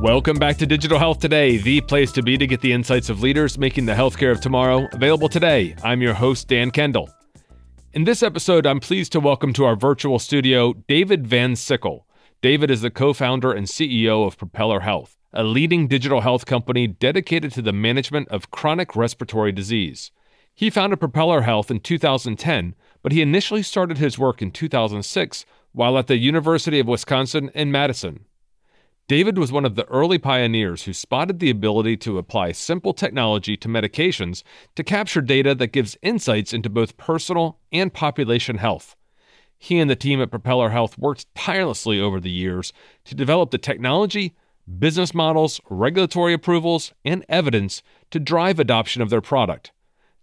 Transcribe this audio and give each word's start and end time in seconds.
Welcome 0.00 0.38
back 0.38 0.56
to 0.58 0.66
Digital 0.66 0.96
Health 0.96 1.18
Today, 1.18 1.56
the 1.56 1.80
place 1.80 2.12
to 2.12 2.22
be 2.22 2.38
to 2.38 2.46
get 2.46 2.60
the 2.60 2.72
insights 2.72 3.08
of 3.08 3.20
leaders 3.20 3.58
making 3.58 3.86
the 3.86 3.94
healthcare 3.94 4.30
of 4.30 4.40
tomorrow 4.40 4.86
available 4.92 5.28
today. 5.28 5.74
I'm 5.82 6.00
your 6.00 6.14
host, 6.14 6.46
Dan 6.46 6.70
Kendall. 6.70 7.10
In 7.94 8.04
this 8.04 8.22
episode, 8.22 8.64
I'm 8.64 8.78
pleased 8.78 9.10
to 9.10 9.20
welcome 9.20 9.52
to 9.54 9.64
our 9.64 9.74
virtual 9.74 10.20
studio 10.20 10.72
David 10.86 11.26
Van 11.26 11.56
Sickle. 11.56 12.06
David 12.40 12.70
is 12.70 12.80
the 12.80 12.92
co 12.92 13.12
founder 13.12 13.52
and 13.52 13.66
CEO 13.66 14.24
of 14.24 14.38
Propeller 14.38 14.80
Health, 14.80 15.18
a 15.32 15.42
leading 15.42 15.88
digital 15.88 16.20
health 16.20 16.46
company 16.46 16.86
dedicated 16.86 17.50
to 17.54 17.62
the 17.62 17.72
management 17.72 18.28
of 18.28 18.52
chronic 18.52 18.94
respiratory 18.94 19.50
disease. 19.50 20.12
He 20.54 20.70
founded 20.70 21.00
Propeller 21.00 21.40
Health 21.40 21.72
in 21.72 21.80
2010, 21.80 22.76
but 23.02 23.10
he 23.10 23.20
initially 23.20 23.64
started 23.64 23.98
his 23.98 24.16
work 24.16 24.40
in 24.42 24.52
2006 24.52 25.44
while 25.72 25.98
at 25.98 26.06
the 26.06 26.18
University 26.18 26.78
of 26.78 26.86
Wisconsin 26.86 27.50
in 27.52 27.72
Madison. 27.72 28.26
David 29.08 29.38
was 29.38 29.50
one 29.50 29.64
of 29.64 29.74
the 29.74 29.86
early 29.86 30.18
pioneers 30.18 30.82
who 30.82 30.92
spotted 30.92 31.38
the 31.38 31.48
ability 31.48 31.96
to 31.96 32.18
apply 32.18 32.52
simple 32.52 32.92
technology 32.92 33.56
to 33.56 33.66
medications 33.66 34.42
to 34.74 34.84
capture 34.84 35.22
data 35.22 35.54
that 35.54 35.72
gives 35.72 35.96
insights 36.02 36.52
into 36.52 36.68
both 36.68 36.98
personal 36.98 37.58
and 37.72 37.90
population 37.94 38.58
health. 38.58 38.96
He 39.56 39.78
and 39.78 39.88
the 39.88 39.96
team 39.96 40.20
at 40.20 40.30
Propeller 40.30 40.68
Health 40.68 40.98
worked 40.98 41.24
tirelessly 41.34 41.98
over 41.98 42.20
the 42.20 42.30
years 42.30 42.70
to 43.06 43.14
develop 43.14 43.50
the 43.50 43.56
technology, 43.56 44.36
business 44.78 45.14
models, 45.14 45.58
regulatory 45.70 46.34
approvals, 46.34 46.92
and 47.02 47.24
evidence 47.30 47.82
to 48.10 48.20
drive 48.20 48.60
adoption 48.60 49.00
of 49.00 49.08
their 49.08 49.22
product. 49.22 49.72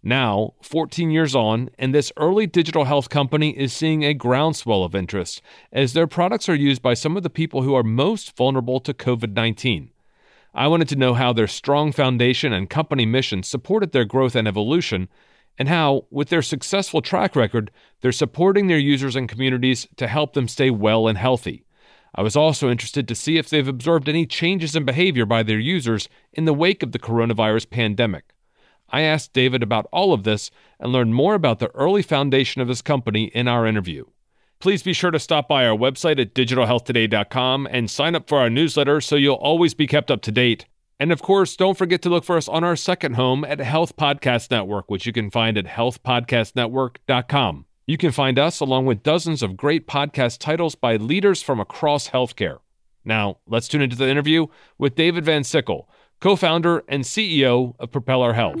Now, 0.06 0.54
14 0.62 1.10
years 1.10 1.34
on, 1.34 1.68
and 1.80 1.92
this 1.92 2.12
early 2.16 2.46
digital 2.46 2.84
health 2.84 3.08
company 3.08 3.50
is 3.58 3.72
seeing 3.72 4.04
a 4.04 4.14
groundswell 4.14 4.84
of 4.84 4.94
interest 4.94 5.42
as 5.72 5.94
their 5.94 6.06
products 6.06 6.48
are 6.48 6.54
used 6.54 6.80
by 6.80 6.94
some 6.94 7.16
of 7.16 7.24
the 7.24 7.28
people 7.28 7.62
who 7.62 7.74
are 7.74 7.82
most 7.82 8.36
vulnerable 8.36 8.78
to 8.78 8.94
COVID 8.94 9.32
19. 9.32 9.90
I 10.54 10.68
wanted 10.68 10.88
to 10.90 10.96
know 10.96 11.14
how 11.14 11.32
their 11.32 11.48
strong 11.48 11.90
foundation 11.90 12.52
and 12.52 12.70
company 12.70 13.04
mission 13.04 13.42
supported 13.42 13.90
their 13.90 14.04
growth 14.04 14.36
and 14.36 14.46
evolution, 14.46 15.08
and 15.58 15.68
how, 15.68 16.06
with 16.12 16.28
their 16.28 16.40
successful 16.40 17.02
track 17.02 17.34
record, 17.34 17.72
they're 18.00 18.12
supporting 18.12 18.68
their 18.68 18.78
users 18.78 19.16
and 19.16 19.28
communities 19.28 19.88
to 19.96 20.06
help 20.06 20.34
them 20.34 20.46
stay 20.46 20.70
well 20.70 21.08
and 21.08 21.18
healthy. 21.18 21.64
I 22.14 22.22
was 22.22 22.36
also 22.36 22.70
interested 22.70 23.08
to 23.08 23.16
see 23.16 23.38
if 23.38 23.50
they've 23.50 23.66
observed 23.66 24.08
any 24.08 24.24
changes 24.24 24.76
in 24.76 24.84
behavior 24.84 25.26
by 25.26 25.42
their 25.42 25.58
users 25.58 26.08
in 26.32 26.44
the 26.44 26.54
wake 26.54 26.84
of 26.84 26.92
the 26.92 27.00
coronavirus 27.00 27.70
pandemic. 27.70 28.35
I 28.88 29.02
asked 29.02 29.32
David 29.32 29.62
about 29.62 29.86
all 29.92 30.12
of 30.12 30.24
this 30.24 30.50
and 30.78 30.92
learned 30.92 31.14
more 31.14 31.34
about 31.34 31.58
the 31.58 31.74
early 31.74 32.02
foundation 32.02 32.62
of 32.62 32.68
his 32.68 32.82
company 32.82 33.24
in 33.26 33.48
our 33.48 33.66
interview. 33.66 34.04
Please 34.58 34.82
be 34.82 34.92
sure 34.92 35.10
to 35.10 35.18
stop 35.18 35.48
by 35.48 35.66
our 35.66 35.76
website 35.76 36.20
at 36.20 36.34
digitalhealthtoday.com 36.34 37.68
and 37.70 37.90
sign 37.90 38.14
up 38.14 38.28
for 38.28 38.38
our 38.38 38.48
newsletter 38.48 39.00
so 39.00 39.16
you'll 39.16 39.34
always 39.34 39.74
be 39.74 39.86
kept 39.86 40.10
up 40.10 40.22
to 40.22 40.32
date. 40.32 40.64
And 40.98 41.12
of 41.12 41.20
course, 41.20 41.56
don't 41.56 41.76
forget 41.76 42.00
to 42.02 42.08
look 42.08 42.24
for 42.24 42.38
us 42.38 42.48
on 42.48 42.64
our 42.64 42.76
second 42.76 43.16
home 43.16 43.44
at 43.44 43.60
Health 43.60 43.96
Podcast 43.96 44.50
Network, 44.50 44.90
which 44.90 45.04
you 45.04 45.12
can 45.12 45.30
find 45.30 45.58
at 45.58 45.66
healthpodcastnetwork.com. 45.66 47.66
You 47.86 47.98
can 47.98 48.12
find 48.12 48.38
us 48.38 48.60
along 48.60 48.86
with 48.86 49.02
dozens 49.02 49.42
of 49.42 49.56
great 49.56 49.86
podcast 49.86 50.38
titles 50.38 50.74
by 50.74 50.96
leaders 50.96 51.42
from 51.42 51.60
across 51.60 52.08
healthcare. 52.08 52.60
Now, 53.04 53.38
let's 53.46 53.68
tune 53.68 53.82
into 53.82 53.94
the 53.94 54.08
interview 54.08 54.46
with 54.78 54.96
David 54.96 55.24
Van 55.24 55.44
Sickle 55.44 55.88
co 56.20 56.36
founder 56.36 56.84
and 56.88 57.04
CEO 57.04 57.74
of 57.78 57.90
Propeller 57.90 58.32
Health. 58.32 58.60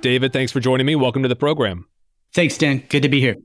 David, 0.00 0.32
thanks 0.32 0.52
for 0.52 0.60
joining 0.60 0.86
me. 0.86 0.96
Welcome 0.96 1.22
to 1.22 1.28
the 1.28 1.36
program. 1.36 1.86
Thanks, 2.32 2.58
Dan. 2.58 2.82
Good 2.88 3.02
to 3.02 3.08
be 3.08 3.20
here. 3.20 3.36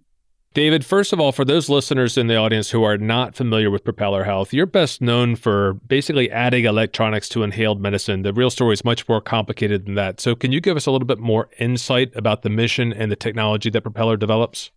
David, 0.54 0.84
first 0.84 1.14
of 1.14 1.20
all, 1.20 1.32
for 1.32 1.46
those 1.46 1.70
listeners 1.70 2.18
in 2.18 2.26
the 2.26 2.36
audience 2.36 2.72
who 2.72 2.84
are 2.84 2.98
not 2.98 3.36
familiar 3.36 3.70
with 3.70 3.84
Propeller 3.84 4.24
Health, 4.24 4.54
you're 4.54 4.66
best 4.66 5.02
known 5.02 5.36
for 5.36 5.74
basically 5.88 6.32
adding 6.32 6.66
electronics 6.66 7.30
to 7.30 7.44
inhaled 7.44 7.80
medicine. 7.80 8.24
The 8.24 8.34
real 8.34 8.50
story 8.50 8.74
is 8.74 8.84
much 8.84 9.08
more 9.08 9.22
complicated 9.22 9.86
than 9.86 9.94
that. 9.96 10.20
So, 10.20 10.34
can 10.34 10.52
you 10.52 10.60
give 10.60 10.76
us 10.76 10.88
a 10.88 10.92
little 10.92 11.06
bit 11.06 11.20
more 11.20 11.48
insight 11.60 12.12
about 12.16 12.42
the 12.42 12.50
mission 12.50 12.92
and 12.92 13.12
the 13.12 13.16
technology 13.16 13.70
that 13.70 13.82
Propeller 13.82 14.18
develops? 14.18 14.72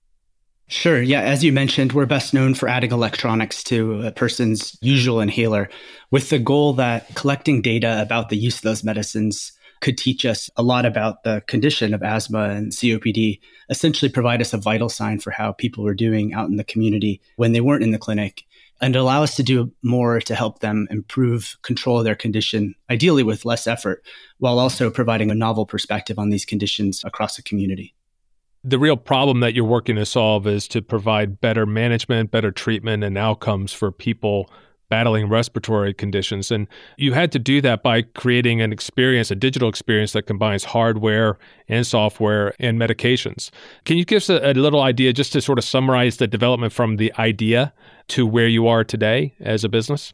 Sure. 0.70 1.02
Yeah. 1.02 1.22
As 1.22 1.42
you 1.42 1.52
mentioned, 1.52 1.92
we're 1.92 2.06
best 2.06 2.32
known 2.32 2.54
for 2.54 2.68
adding 2.68 2.92
electronics 2.92 3.64
to 3.64 4.02
a 4.06 4.12
person's 4.12 4.78
usual 4.80 5.20
inhaler 5.20 5.68
with 6.12 6.30
the 6.30 6.38
goal 6.38 6.74
that 6.74 7.12
collecting 7.16 7.60
data 7.60 8.00
about 8.00 8.28
the 8.28 8.36
use 8.36 8.58
of 8.58 8.62
those 8.62 8.84
medicines 8.84 9.50
could 9.80 9.98
teach 9.98 10.24
us 10.24 10.48
a 10.56 10.62
lot 10.62 10.86
about 10.86 11.24
the 11.24 11.42
condition 11.48 11.92
of 11.92 12.04
asthma 12.04 12.50
and 12.50 12.70
COPD, 12.70 13.40
essentially 13.68 14.08
provide 14.08 14.40
us 14.40 14.52
a 14.52 14.58
vital 14.58 14.88
sign 14.88 15.18
for 15.18 15.32
how 15.32 15.50
people 15.50 15.82
were 15.82 15.92
doing 15.92 16.34
out 16.34 16.48
in 16.48 16.54
the 16.54 16.62
community 16.62 17.20
when 17.34 17.50
they 17.50 17.60
weren't 17.60 17.82
in 17.82 17.90
the 17.90 17.98
clinic, 17.98 18.44
and 18.80 18.94
allow 18.94 19.24
us 19.24 19.34
to 19.34 19.42
do 19.42 19.72
more 19.82 20.20
to 20.20 20.36
help 20.36 20.60
them 20.60 20.86
improve 20.92 21.56
control 21.62 21.98
of 21.98 22.04
their 22.04 22.14
condition, 22.14 22.76
ideally 22.88 23.24
with 23.24 23.44
less 23.44 23.66
effort, 23.66 24.04
while 24.38 24.60
also 24.60 24.88
providing 24.88 25.32
a 25.32 25.34
novel 25.34 25.66
perspective 25.66 26.16
on 26.16 26.30
these 26.30 26.44
conditions 26.44 27.02
across 27.04 27.34
the 27.34 27.42
community 27.42 27.92
the 28.62 28.78
real 28.78 28.96
problem 28.96 29.40
that 29.40 29.54
you're 29.54 29.64
working 29.64 29.96
to 29.96 30.06
solve 30.06 30.46
is 30.46 30.68
to 30.68 30.82
provide 30.82 31.40
better 31.40 31.64
management, 31.64 32.30
better 32.30 32.50
treatment, 32.50 33.02
and 33.02 33.16
outcomes 33.16 33.72
for 33.72 33.90
people 33.90 34.50
battling 34.90 35.28
respiratory 35.28 35.94
conditions. 35.94 36.50
And 36.50 36.66
you 36.98 37.12
had 37.12 37.32
to 37.32 37.38
do 37.38 37.60
that 37.62 37.82
by 37.82 38.02
creating 38.02 38.60
an 38.60 38.72
experience, 38.72 39.30
a 39.30 39.36
digital 39.36 39.68
experience 39.68 40.12
that 40.12 40.22
combines 40.22 40.64
hardware 40.64 41.38
and 41.68 41.86
software 41.86 42.52
and 42.58 42.78
medications. 42.78 43.50
Can 43.84 43.96
you 43.96 44.04
give 44.04 44.18
us 44.18 44.28
a, 44.28 44.50
a, 44.50 44.52
little 44.52 44.82
idea 44.82 45.12
just 45.12 45.32
to 45.34 45.40
sort 45.40 45.58
of 45.58 45.64
summarize 45.64 46.16
the 46.16 46.26
development 46.26 46.72
from 46.72 46.96
the 46.96 47.12
idea 47.18 47.72
to 48.08 48.26
where 48.26 48.48
you 48.48 48.66
are 48.66 48.82
today 48.82 49.32
as 49.40 49.62
a 49.62 49.68
business? 49.68 50.12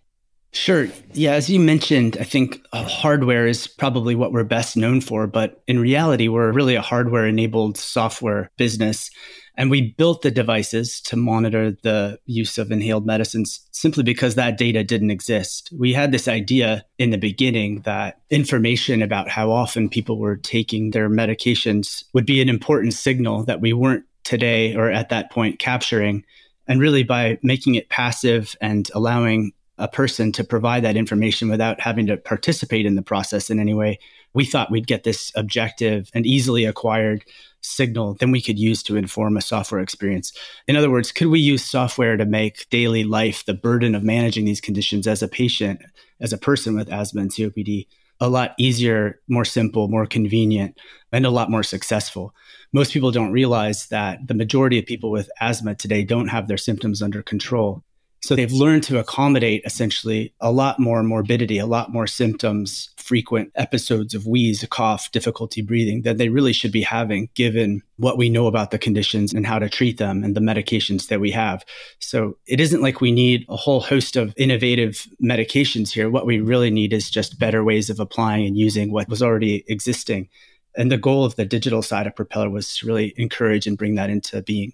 Sure. 0.56 0.88
Yeah, 1.12 1.32
as 1.32 1.50
you 1.50 1.60
mentioned, 1.60 2.16
I 2.18 2.24
think 2.24 2.62
uh, 2.72 2.82
hardware 2.84 3.46
is 3.46 3.66
probably 3.66 4.14
what 4.14 4.32
we're 4.32 4.42
best 4.42 4.74
known 4.74 5.02
for, 5.02 5.26
but 5.26 5.62
in 5.66 5.78
reality, 5.78 6.28
we're 6.28 6.50
really 6.50 6.76
a 6.76 6.82
hardware 6.82 7.26
enabled 7.26 7.76
software 7.76 8.50
business. 8.56 9.10
And 9.58 9.70
we 9.70 9.92
built 9.98 10.22
the 10.22 10.30
devices 10.30 11.02
to 11.02 11.16
monitor 11.16 11.72
the 11.82 12.18
use 12.24 12.56
of 12.56 12.72
inhaled 12.72 13.04
medicines 13.04 13.68
simply 13.72 14.02
because 14.02 14.34
that 14.34 14.56
data 14.56 14.82
didn't 14.82 15.10
exist. 15.10 15.68
We 15.78 15.92
had 15.92 16.10
this 16.10 16.26
idea 16.26 16.86
in 16.96 17.10
the 17.10 17.18
beginning 17.18 17.82
that 17.82 18.22
information 18.30 19.02
about 19.02 19.28
how 19.28 19.50
often 19.50 19.90
people 19.90 20.18
were 20.18 20.36
taking 20.36 20.90
their 20.90 21.10
medications 21.10 22.02
would 22.14 22.24
be 22.24 22.40
an 22.40 22.48
important 22.48 22.94
signal 22.94 23.44
that 23.44 23.60
we 23.60 23.74
weren't 23.74 24.06
today 24.24 24.74
or 24.74 24.90
at 24.90 25.10
that 25.10 25.30
point 25.30 25.58
capturing. 25.58 26.24
And 26.66 26.80
really, 26.80 27.02
by 27.02 27.38
making 27.42 27.74
it 27.74 27.90
passive 27.90 28.56
and 28.62 28.90
allowing 28.94 29.52
a 29.78 29.88
person 29.88 30.32
to 30.32 30.44
provide 30.44 30.84
that 30.84 30.96
information 30.96 31.48
without 31.48 31.80
having 31.80 32.06
to 32.06 32.16
participate 32.16 32.86
in 32.86 32.94
the 32.94 33.02
process 33.02 33.50
in 33.50 33.60
any 33.60 33.74
way, 33.74 33.98
we 34.32 34.44
thought 34.44 34.70
we'd 34.70 34.86
get 34.86 35.04
this 35.04 35.32
objective 35.34 36.10
and 36.14 36.26
easily 36.26 36.64
acquired 36.64 37.24
signal 37.66 38.14
then 38.14 38.30
we 38.30 38.40
could 38.40 38.58
use 38.58 38.82
to 38.84 38.96
inform 38.96 39.36
a 39.36 39.42
software 39.42 39.80
experience. 39.80 40.32
In 40.68 40.76
other 40.76 40.90
words, 40.90 41.12
could 41.12 41.28
we 41.28 41.40
use 41.40 41.64
software 41.64 42.16
to 42.16 42.24
make 42.24 42.68
daily 42.70 43.04
life, 43.04 43.44
the 43.44 43.54
burden 43.54 43.94
of 43.94 44.02
managing 44.02 44.44
these 44.44 44.60
conditions 44.60 45.06
as 45.06 45.22
a 45.22 45.28
patient, 45.28 45.80
as 46.20 46.32
a 46.32 46.38
person 46.38 46.76
with 46.76 46.92
asthma 46.92 47.22
and 47.22 47.30
COPD, 47.30 47.86
a 48.20 48.28
lot 48.28 48.54
easier, 48.58 49.20
more 49.28 49.44
simple, 49.44 49.88
more 49.88 50.06
convenient, 50.06 50.78
and 51.12 51.26
a 51.26 51.30
lot 51.30 51.50
more 51.50 51.62
successful? 51.62 52.34
Most 52.72 52.92
people 52.92 53.10
don't 53.10 53.32
realize 53.32 53.86
that 53.88 54.26
the 54.26 54.34
majority 54.34 54.78
of 54.78 54.86
people 54.86 55.10
with 55.10 55.30
asthma 55.40 55.74
today 55.74 56.04
don't 56.04 56.28
have 56.28 56.48
their 56.48 56.56
symptoms 56.56 57.02
under 57.02 57.22
control. 57.22 57.82
So 58.26 58.34
they've 58.34 58.50
learned 58.50 58.82
to 58.84 58.98
accommodate 58.98 59.62
essentially 59.64 60.34
a 60.40 60.50
lot 60.50 60.80
more 60.80 61.04
morbidity, 61.04 61.58
a 61.58 61.66
lot 61.66 61.92
more 61.92 62.08
symptoms, 62.08 62.88
frequent 62.96 63.52
episodes 63.54 64.14
of 64.14 64.26
wheeze, 64.26 64.66
cough, 64.68 65.12
difficulty 65.12 65.62
breathing 65.62 66.02
than 66.02 66.16
they 66.16 66.28
really 66.28 66.52
should 66.52 66.72
be 66.72 66.82
having 66.82 67.28
given 67.34 67.84
what 67.98 68.18
we 68.18 68.28
know 68.28 68.48
about 68.48 68.72
the 68.72 68.80
conditions 68.80 69.32
and 69.32 69.46
how 69.46 69.60
to 69.60 69.68
treat 69.68 69.98
them 69.98 70.24
and 70.24 70.34
the 70.34 70.40
medications 70.40 71.06
that 71.06 71.20
we 71.20 71.30
have. 71.30 71.64
So 72.00 72.36
it 72.48 72.58
isn't 72.58 72.82
like 72.82 73.00
we 73.00 73.12
need 73.12 73.46
a 73.48 73.54
whole 73.54 73.78
host 73.78 74.16
of 74.16 74.34
innovative 74.36 75.06
medications 75.22 75.90
here. 75.90 76.10
What 76.10 76.26
we 76.26 76.40
really 76.40 76.72
need 76.72 76.92
is 76.92 77.08
just 77.08 77.38
better 77.38 77.62
ways 77.62 77.90
of 77.90 78.00
applying 78.00 78.44
and 78.44 78.58
using 78.58 78.90
what 78.90 79.08
was 79.08 79.22
already 79.22 79.64
existing. 79.68 80.28
And 80.76 80.90
the 80.90 80.98
goal 80.98 81.24
of 81.24 81.36
the 81.36 81.44
digital 81.44 81.80
side 81.80 82.08
of 82.08 82.16
Propeller 82.16 82.50
was 82.50 82.76
to 82.78 82.88
really 82.88 83.14
encourage 83.16 83.68
and 83.68 83.78
bring 83.78 83.94
that 83.94 84.10
into 84.10 84.42
being. 84.42 84.72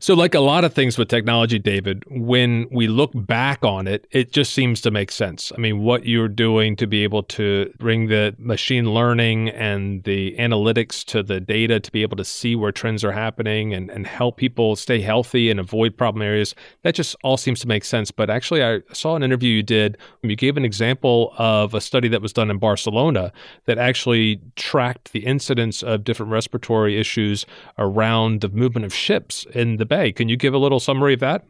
So, 0.00 0.14
like 0.14 0.34
a 0.34 0.40
lot 0.40 0.64
of 0.64 0.74
things 0.74 0.96
with 0.96 1.08
technology, 1.08 1.58
David, 1.58 2.04
when 2.08 2.68
we 2.70 2.86
look 2.86 3.10
back 3.14 3.64
on 3.64 3.88
it, 3.88 4.06
it 4.12 4.32
just 4.32 4.52
seems 4.52 4.80
to 4.82 4.92
make 4.92 5.10
sense. 5.10 5.50
I 5.56 5.58
mean, 5.58 5.80
what 5.80 6.06
you're 6.06 6.28
doing 6.28 6.76
to 6.76 6.86
be 6.86 7.02
able 7.02 7.24
to 7.24 7.72
bring 7.78 8.06
the 8.06 8.34
machine 8.38 8.94
learning 8.94 9.48
and 9.50 10.04
the 10.04 10.36
analytics 10.38 11.04
to 11.06 11.24
the 11.24 11.40
data 11.40 11.80
to 11.80 11.90
be 11.90 12.02
able 12.02 12.16
to 12.16 12.24
see 12.24 12.54
where 12.54 12.70
trends 12.70 13.02
are 13.02 13.10
happening 13.10 13.74
and, 13.74 13.90
and 13.90 14.06
help 14.06 14.36
people 14.36 14.76
stay 14.76 15.00
healthy 15.00 15.50
and 15.50 15.58
avoid 15.58 15.96
problem 15.96 16.22
areas, 16.22 16.54
that 16.82 16.94
just 16.94 17.16
all 17.24 17.36
seems 17.36 17.58
to 17.60 17.66
make 17.66 17.84
sense. 17.84 18.12
But 18.12 18.30
actually, 18.30 18.62
I 18.62 18.80
saw 18.92 19.16
an 19.16 19.24
interview 19.24 19.52
you 19.52 19.62
did. 19.64 19.98
When 20.20 20.30
you 20.30 20.36
gave 20.36 20.56
an 20.56 20.64
example 20.64 21.34
of 21.38 21.74
a 21.74 21.80
study 21.80 22.06
that 22.08 22.22
was 22.22 22.32
done 22.32 22.52
in 22.52 22.58
Barcelona 22.58 23.32
that 23.64 23.78
actually 23.78 24.40
tracked 24.54 25.10
the 25.10 25.26
incidence 25.26 25.82
of 25.82 26.04
different 26.04 26.30
respiratory 26.30 27.00
issues 27.00 27.46
around 27.78 28.42
the 28.42 28.48
movement 28.48 28.84
of 28.84 28.94
ships 28.94 29.44
in 29.54 29.77
the 29.78 29.86
Bay. 29.86 30.12
Can 30.12 30.28
you 30.28 30.36
give 30.36 30.54
a 30.54 30.58
little 30.58 30.80
summary 30.80 31.14
of 31.14 31.20
that? 31.20 31.44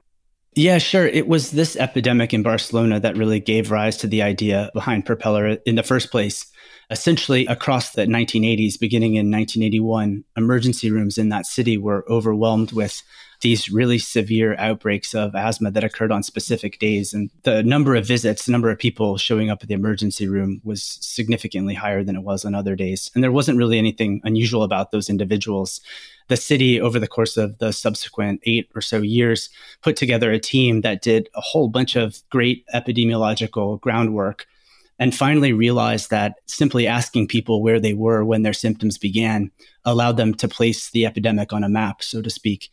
Yeah, 0.54 0.78
sure. 0.78 1.06
It 1.06 1.28
was 1.28 1.50
this 1.50 1.76
epidemic 1.76 2.34
in 2.34 2.42
Barcelona 2.42 2.98
that 3.00 3.16
really 3.16 3.38
gave 3.38 3.70
rise 3.70 3.96
to 3.98 4.06
the 4.06 4.22
idea 4.22 4.70
behind 4.74 5.06
Propeller 5.06 5.58
in 5.66 5.74
the 5.76 5.82
first 5.82 6.10
place. 6.10 6.46
Essentially, 6.90 7.46
across 7.46 7.92
the 7.92 8.06
1980s, 8.06 8.80
beginning 8.80 9.14
in 9.14 9.30
1981, 9.30 10.24
emergency 10.36 10.90
rooms 10.90 11.18
in 11.18 11.28
that 11.28 11.46
city 11.46 11.76
were 11.76 12.04
overwhelmed 12.10 12.72
with 12.72 13.02
these 13.40 13.70
really 13.70 13.98
severe 13.98 14.56
outbreaks 14.58 15.14
of 15.14 15.34
asthma 15.34 15.70
that 15.70 15.84
occurred 15.84 16.10
on 16.10 16.22
specific 16.22 16.78
days. 16.78 17.14
And 17.14 17.30
the 17.44 17.62
number 17.62 17.94
of 17.94 18.06
visits, 18.06 18.46
the 18.46 18.52
number 18.52 18.70
of 18.70 18.78
people 18.78 19.16
showing 19.16 19.48
up 19.48 19.62
at 19.62 19.68
the 19.68 19.74
emergency 19.74 20.26
room 20.26 20.60
was 20.64 20.98
significantly 21.00 21.74
higher 21.74 22.02
than 22.02 22.16
it 22.16 22.22
was 22.22 22.44
on 22.44 22.54
other 22.54 22.74
days. 22.74 23.10
And 23.14 23.22
there 23.22 23.32
wasn't 23.32 23.58
really 23.58 23.78
anything 23.78 24.20
unusual 24.24 24.62
about 24.62 24.90
those 24.90 25.08
individuals. 25.08 25.80
The 26.26 26.36
city, 26.36 26.80
over 26.80 26.98
the 26.98 27.08
course 27.08 27.36
of 27.36 27.58
the 27.58 27.72
subsequent 27.72 28.40
eight 28.44 28.68
or 28.74 28.80
so 28.80 29.02
years, 29.02 29.50
put 29.82 29.96
together 29.96 30.30
a 30.32 30.38
team 30.38 30.80
that 30.82 31.00
did 31.00 31.28
a 31.34 31.40
whole 31.40 31.68
bunch 31.68 31.96
of 31.96 32.22
great 32.30 32.64
epidemiological 32.74 33.80
groundwork 33.80 34.46
and 34.98 35.14
finally 35.14 35.52
realized 35.52 36.10
that 36.10 36.36
simply 36.46 36.86
asking 36.86 37.28
people 37.28 37.62
where 37.62 37.78
they 37.78 37.94
were 37.94 38.24
when 38.24 38.42
their 38.42 38.52
symptoms 38.52 38.98
began 38.98 39.50
allowed 39.84 40.16
them 40.16 40.34
to 40.34 40.48
place 40.48 40.90
the 40.90 41.06
epidemic 41.06 41.52
on 41.52 41.64
a 41.64 41.68
map, 41.68 42.02
so 42.02 42.20
to 42.20 42.30
speak, 42.30 42.70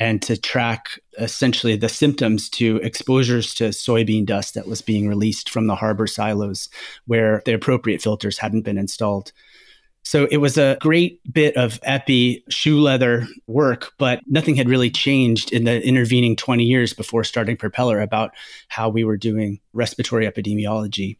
and 0.00 0.22
to 0.22 0.36
track 0.36 0.98
essentially 1.18 1.76
the 1.76 1.88
symptoms 1.88 2.48
to 2.48 2.76
exposures 2.78 3.54
to 3.54 3.68
soybean 3.68 4.24
dust 4.24 4.54
that 4.54 4.66
was 4.66 4.80
being 4.80 5.08
released 5.08 5.50
from 5.50 5.66
the 5.66 5.76
harbor 5.76 6.06
silos 6.06 6.68
where 7.06 7.42
the 7.44 7.54
appropriate 7.54 8.00
filters 8.00 8.38
hadn't 8.38 8.62
been 8.62 8.78
installed. 8.78 9.32
So 10.02 10.28
it 10.30 10.36
was 10.36 10.56
a 10.56 10.78
great 10.80 11.20
bit 11.32 11.56
of 11.56 11.80
epi 11.82 12.44
shoe 12.48 12.80
leather 12.80 13.26
work, 13.48 13.92
but 13.98 14.20
nothing 14.28 14.54
had 14.54 14.68
really 14.68 14.88
changed 14.88 15.52
in 15.52 15.64
the 15.64 15.84
intervening 15.84 16.36
20 16.36 16.62
years 16.62 16.92
before 16.92 17.24
starting 17.24 17.56
Propeller 17.56 18.00
about 18.00 18.30
how 18.68 18.88
we 18.88 19.02
were 19.02 19.16
doing 19.16 19.58
respiratory 19.72 20.24
epidemiology. 20.24 21.18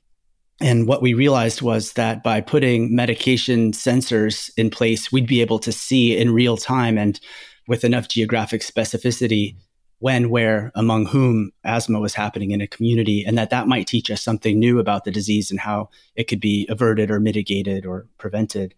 And 0.61 0.89
what 0.89 1.03
we 1.03 1.13
realized 1.13 1.61
was 1.61 1.93
that 1.95 2.23
by 2.23 2.41
putting 2.41 2.95
medication 2.95 3.73
sensors 3.73 4.51
in 4.57 4.71
place, 4.71 5.13
we'd 5.13 5.27
be 5.27 5.43
able 5.43 5.59
to 5.61 5.73
see 5.73 6.17
in 6.17 6.33
real 6.33 6.57
time 6.57 6.97
and 6.97 7.21
with 7.69 7.85
enough 7.85 8.09
geographic 8.09 8.63
specificity 8.63 9.57
when, 9.99 10.31
where, 10.31 10.73
among 10.75 11.07
whom 11.07 11.51
asthma 11.65 11.99
was 11.99 12.15
happening 12.15 12.51
in 12.51 12.61
a 12.61 12.67
community, 12.67 13.25
and 13.27 13.37
that 13.39 13.51
that 13.51 13.67
might 13.67 13.87
teach 13.87 14.11
us 14.11 14.23
something 14.23 14.59
new 14.59 14.79
about 14.79 15.05
the 15.05 15.11
disease 15.11 15.51
and 15.51 15.61
how 15.61 15.89
it 16.15 16.25
could 16.25 16.41
be 16.41 16.67
averted 16.69 17.11
or 17.11 17.19
mitigated 17.19 17.87
or 17.87 18.07
prevented. 18.19 18.75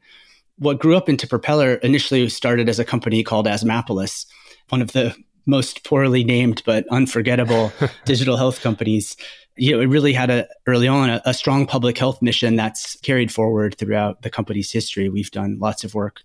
What 0.59 0.79
grew 0.79 0.97
up 0.97 1.09
into 1.09 1.27
Propeller 1.27 1.75
initially 1.75 2.29
started 2.29 2.69
as 2.69 2.79
a 2.79 2.85
company 2.85 3.23
called 3.23 3.47
Asthmapolis, 3.47 4.27
one 4.69 4.83
of 4.83 4.93
the 4.93 5.17
most 5.49 5.83
poorly 5.83 6.23
named 6.23 6.63
but 6.65 6.87
unforgettable 6.91 7.73
digital 8.05 8.37
health 8.37 8.61
companies 8.61 9.17
you 9.59 9.73
know, 9.73 9.81
it 9.83 9.87
really 9.87 10.13
had 10.13 10.31
a 10.31 10.47
early 10.67 10.87
on 10.87 11.11
a, 11.11 11.21
a, 11.25 11.35
strong 11.35 11.67
public 11.67 11.99
health 11.99 12.23
mission 12.23 12.55
that's 12.55 12.95
carried 13.01 13.33
forward 13.33 13.77
throughout 13.77 14.23
the 14.23 14.31
company's 14.31 14.71
history. 14.71 15.09
We've 15.09 15.33
done 15.33 15.59
lots 15.59 15.83
of 15.83 15.95
work 15.95 16.23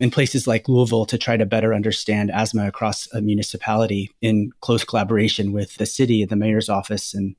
in 0.00 0.10
places 0.10 0.46
like 0.46 0.68
Louisville 0.68 1.06
to 1.06 1.18
try 1.18 1.36
to 1.36 1.46
better 1.46 1.74
understand 1.74 2.30
asthma 2.30 2.66
across 2.66 3.12
a 3.12 3.20
municipality 3.20 4.10
in 4.20 4.50
close 4.60 4.84
collaboration 4.84 5.52
with 5.52 5.76
the 5.76 5.86
city, 5.86 6.24
the 6.24 6.34
mayor's 6.34 6.68
office, 6.68 7.12
and 7.14 7.36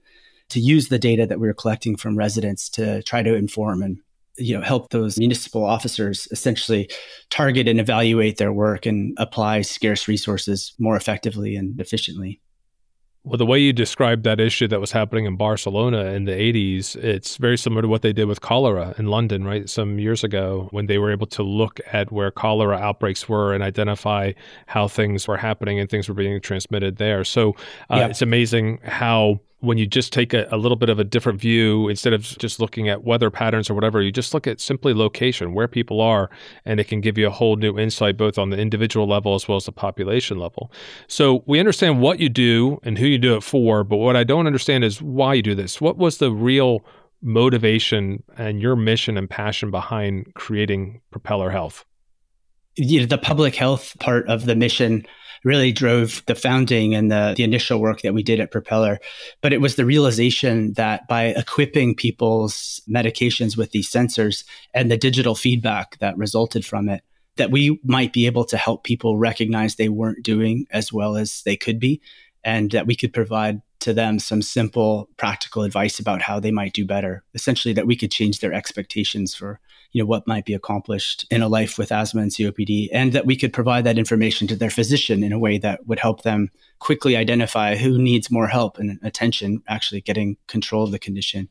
to 0.49 0.59
use 0.59 0.89
the 0.89 0.99
data 0.99 1.25
that 1.25 1.39
we 1.39 1.47
were 1.47 1.53
collecting 1.53 1.95
from 1.95 2.17
residents 2.17 2.69
to 2.69 3.01
try 3.03 3.23
to 3.23 3.33
inform 3.33 3.81
and 3.81 3.97
you 4.37 4.57
know 4.57 4.63
help 4.63 4.89
those 4.89 5.17
municipal 5.17 5.63
officers 5.63 6.27
essentially 6.31 6.89
target 7.29 7.67
and 7.67 7.79
evaluate 7.79 8.37
their 8.37 8.53
work 8.53 8.85
and 8.85 9.15
apply 9.17 9.61
scarce 9.61 10.07
resources 10.07 10.73
more 10.79 10.95
effectively 10.95 11.55
and 11.55 11.79
efficiently. 11.79 12.41
Well, 13.25 13.37
the 13.37 13.45
way 13.45 13.59
you 13.59 13.71
described 13.71 14.25
that 14.25 14.41
issue 14.41 14.67
that 14.67 14.81
was 14.81 14.91
happening 14.91 15.23
in 15.23 15.37
Barcelona 15.37 16.07
in 16.07 16.25
the 16.25 16.33
80s, 16.33 16.97
it's 16.97 17.37
very 17.37 17.57
similar 17.57 17.81
to 17.81 17.87
what 17.87 18.01
they 18.01 18.11
did 18.11 18.25
with 18.25 18.41
cholera 18.41 18.93
in 18.97 19.07
London, 19.07 19.45
right? 19.45 19.69
Some 19.69 19.97
years 19.97 20.25
ago, 20.25 20.67
when 20.71 20.87
they 20.87 20.97
were 20.97 21.09
able 21.09 21.27
to 21.27 21.41
look 21.41 21.79
at 21.93 22.11
where 22.11 22.31
cholera 22.31 22.75
outbreaks 22.75 23.29
were 23.29 23.53
and 23.53 23.63
identify 23.63 24.33
how 24.67 24.89
things 24.89 25.25
were 25.25 25.37
happening 25.37 25.79
and 25.79 25.89
things 25.89 26.09
were 26.09 26.15
being 26.15 26.41
transmitted 26.41 26.97
there. 26.97 27.23
So 27.23 27.55
uh, 27.89 27.95
yep. 27.95 28.11
it's 28.11 28.21
amazing 28.21 28.79
how 28.83 29.39
when 29.63 29.77
you 29.77 29.87
just 29.87 30.11
take 30.11 30.33
a, 30.33 30.45
a, 30.51 30.57
little 30.57 30.75
bit 30.75 30.89
of 30.89 30.99
a 30.99 31.05
different 31.05 31.39
view 31.39 31.87
instead 31.87 32.11
of 32.11 32.23
just 32.37 32.59
looking 32.59 32.89
at 32.89 33.05
weather 33.05 33.31
patterns 33.31 33.69
or 33.69 33.73
whatever, 33.73 34.01
you 34.01 34.11
just 34.11 34.33
look 34.33 34.45
at 34.45 34.59
simply 34.59 34.93
location, 34.93 35.53
where 35.53 35.69
people 35.69 36.01
are, 36.01 36.29
and 36.65 36.81
it 36.81 36.83
can 36.89 36.99
give 36.99 37.17
you 37.17 37.27
a 37.27 37.31
whole 37.31 37.55
new 37.55 37.79
insight 37.79 38.17
both 38.17 38.37
on 38.37 38.49
the 38.49 38.57
individual 38.57 39.07
level 39.07 39.35
as 39.35 39.47
well 39.47 39.55
as 39.55 39.65
the 39.65 39.71
population 39.71 40.37
level. 40.37 40.69
So 41.07 41.43
we 41.45 41.59
understand 41.59 42.01
what 42.01 42.19
you 42.19 42.27
do 42.27 42.77
and 42.83 42.97
who 42.97 43.05
you 43.05 43.17
do 43.17 43.37
it 43.37 43.41
for, 43.41 43.85
but 43.85 43.97
what 43.97 44.17
I 44.17 44.25
don't 44.25 44.47
understand 44.47 44.83
is 44.83 45.01
why 45.01 45.35
you 45.35 45.41
do 45.41 45.55
this. 45.55 45.79
What 45.79 45.97
was 45.97 46.17
the 46.17 46.31
real 46.31 46.85
motivation 47.21 48.21
and 48.37 48.61
your 48.61 48.75
mission 48.75 49.17
and 49.17 49.29
passion 49.29 49.71
behind 49.71 50.33
creating 50.33 50.99
Propeller 51.09 51.49
Health? 51.49 51.85
You 52.75 52.99
know, 52.99 53.05
the 53.05 53.17
public 53.17 53.55
health 53.55 53.97
part 53.99 54.27
of 54.27 54.45
the 54.45 54.55
mission 54.55 55.05
really 55.43 55.71
drove 55.71 56.23
the 56.25 56.35
founding 56.35 56.95
and 56.95 57.11
the, 57.11 57.33
the 57.35 57.43
initial 57.43 57.79
work 57.79 58.01
that 58.01 58.13
we 58.13 58.23
did 58.23 58.39
at 58.39 58.51
Propeller. 58.51 58.99
But 59.41 59.53
it 59.53 59.61
was 59.61 59.75
the 59.75 59.85
realization 59.85 60.73
that 60.73 61.07
by 61.07 61.25
equipping 61.25 61.95
people's 61.95 62.81
medications 62.89 63.57
with 63.57 63.71
these 63.71 63.89
sensors 63.89 64.43
and 64.73 64.89
the 64.89 64.97
digital 64.97 65.35
feedback 65.35 65.97
that 65.99 66.17
resulted 66.17 66.65
from 66.65 66.89
it, 66.89 67.03
that 67.37 67.51
we 67.51 67.79
might 67.83 68.13
be 68.13 68.25
able 68.25 68.45
to 68.45 68.57
help 68.57 68.83
people 68.83 69.17
recognize 69.17 69.75
they 69.75 69.89
weren't 69.89 70.23
doing 70.23 70.65
as 70.71 70.93
well 70.93 71.17
as 71.17 71.41
they 71.43 71.57
could 71.57 71.79
be, 71.79 72.01
and 72.43 72.71
that 72.71 72.87
we 72.87 72.95
could 72.95 73.13
provide 73.13 73.61
to 73.79 73.93
them 73.93 74.17
some 74.19 74.41
simple, 74.41 75.09
practical 75.17 75.63
advice 75.63 75.99
about 75.99 76.21
how 76.21 76.39
they 76.39 76.51
might 76.51 76.73
do 76.73 76.85
better. 76.85 77.23
Essentially, 77.33 77.73
that 77.73 77.87
we 77.87 77.97
could 77.97 78.11
change 78.11 78.39
their 78.39 78.53
expectations 78.53 79.35
for 79.35 79.59
you 79.93 80.01
know 80.01 80.07
what 80.07 80.27
might 80.27 80.45
be 80.45 80.55
accomplished 80.55 81.25
in 81.29 81.41
a 81.41 81.47
life 81.47 81.77
with 81.77 81.91
asthma 81.91 82.21
and 82.21 82.31
COPD, 82.31 82.89
and 82.91 83.13
that 83.13 83.25
we 83.25 83.35
could 83.35 83.53
provide 83.53 83.83
that 83.85 83.99
information 83.99 84.47
to 84.47 84.55
their 84.55 84.71
physician 84.71 85.23
in 85.23 85.31
a 85.31 85.39
way 85.39 85.59
that 85.59 85.85
would 85.87 85.99
help 85.99 86.23
them 86.23 86.49
quickly 86.79 87.15
identify 87.15 87.75
who 87.75 87.97
needs 87.97 88.31
more 88.31 88.47
help 88.47 88.79
and 88.79 88.99
attention, 89.03 89.61
actually 89.67 90.01
getting 90.01 90.35
control 90.47 90.83
of 90.83 90.91
the 90.91 90.99
condition. 90.99 91.47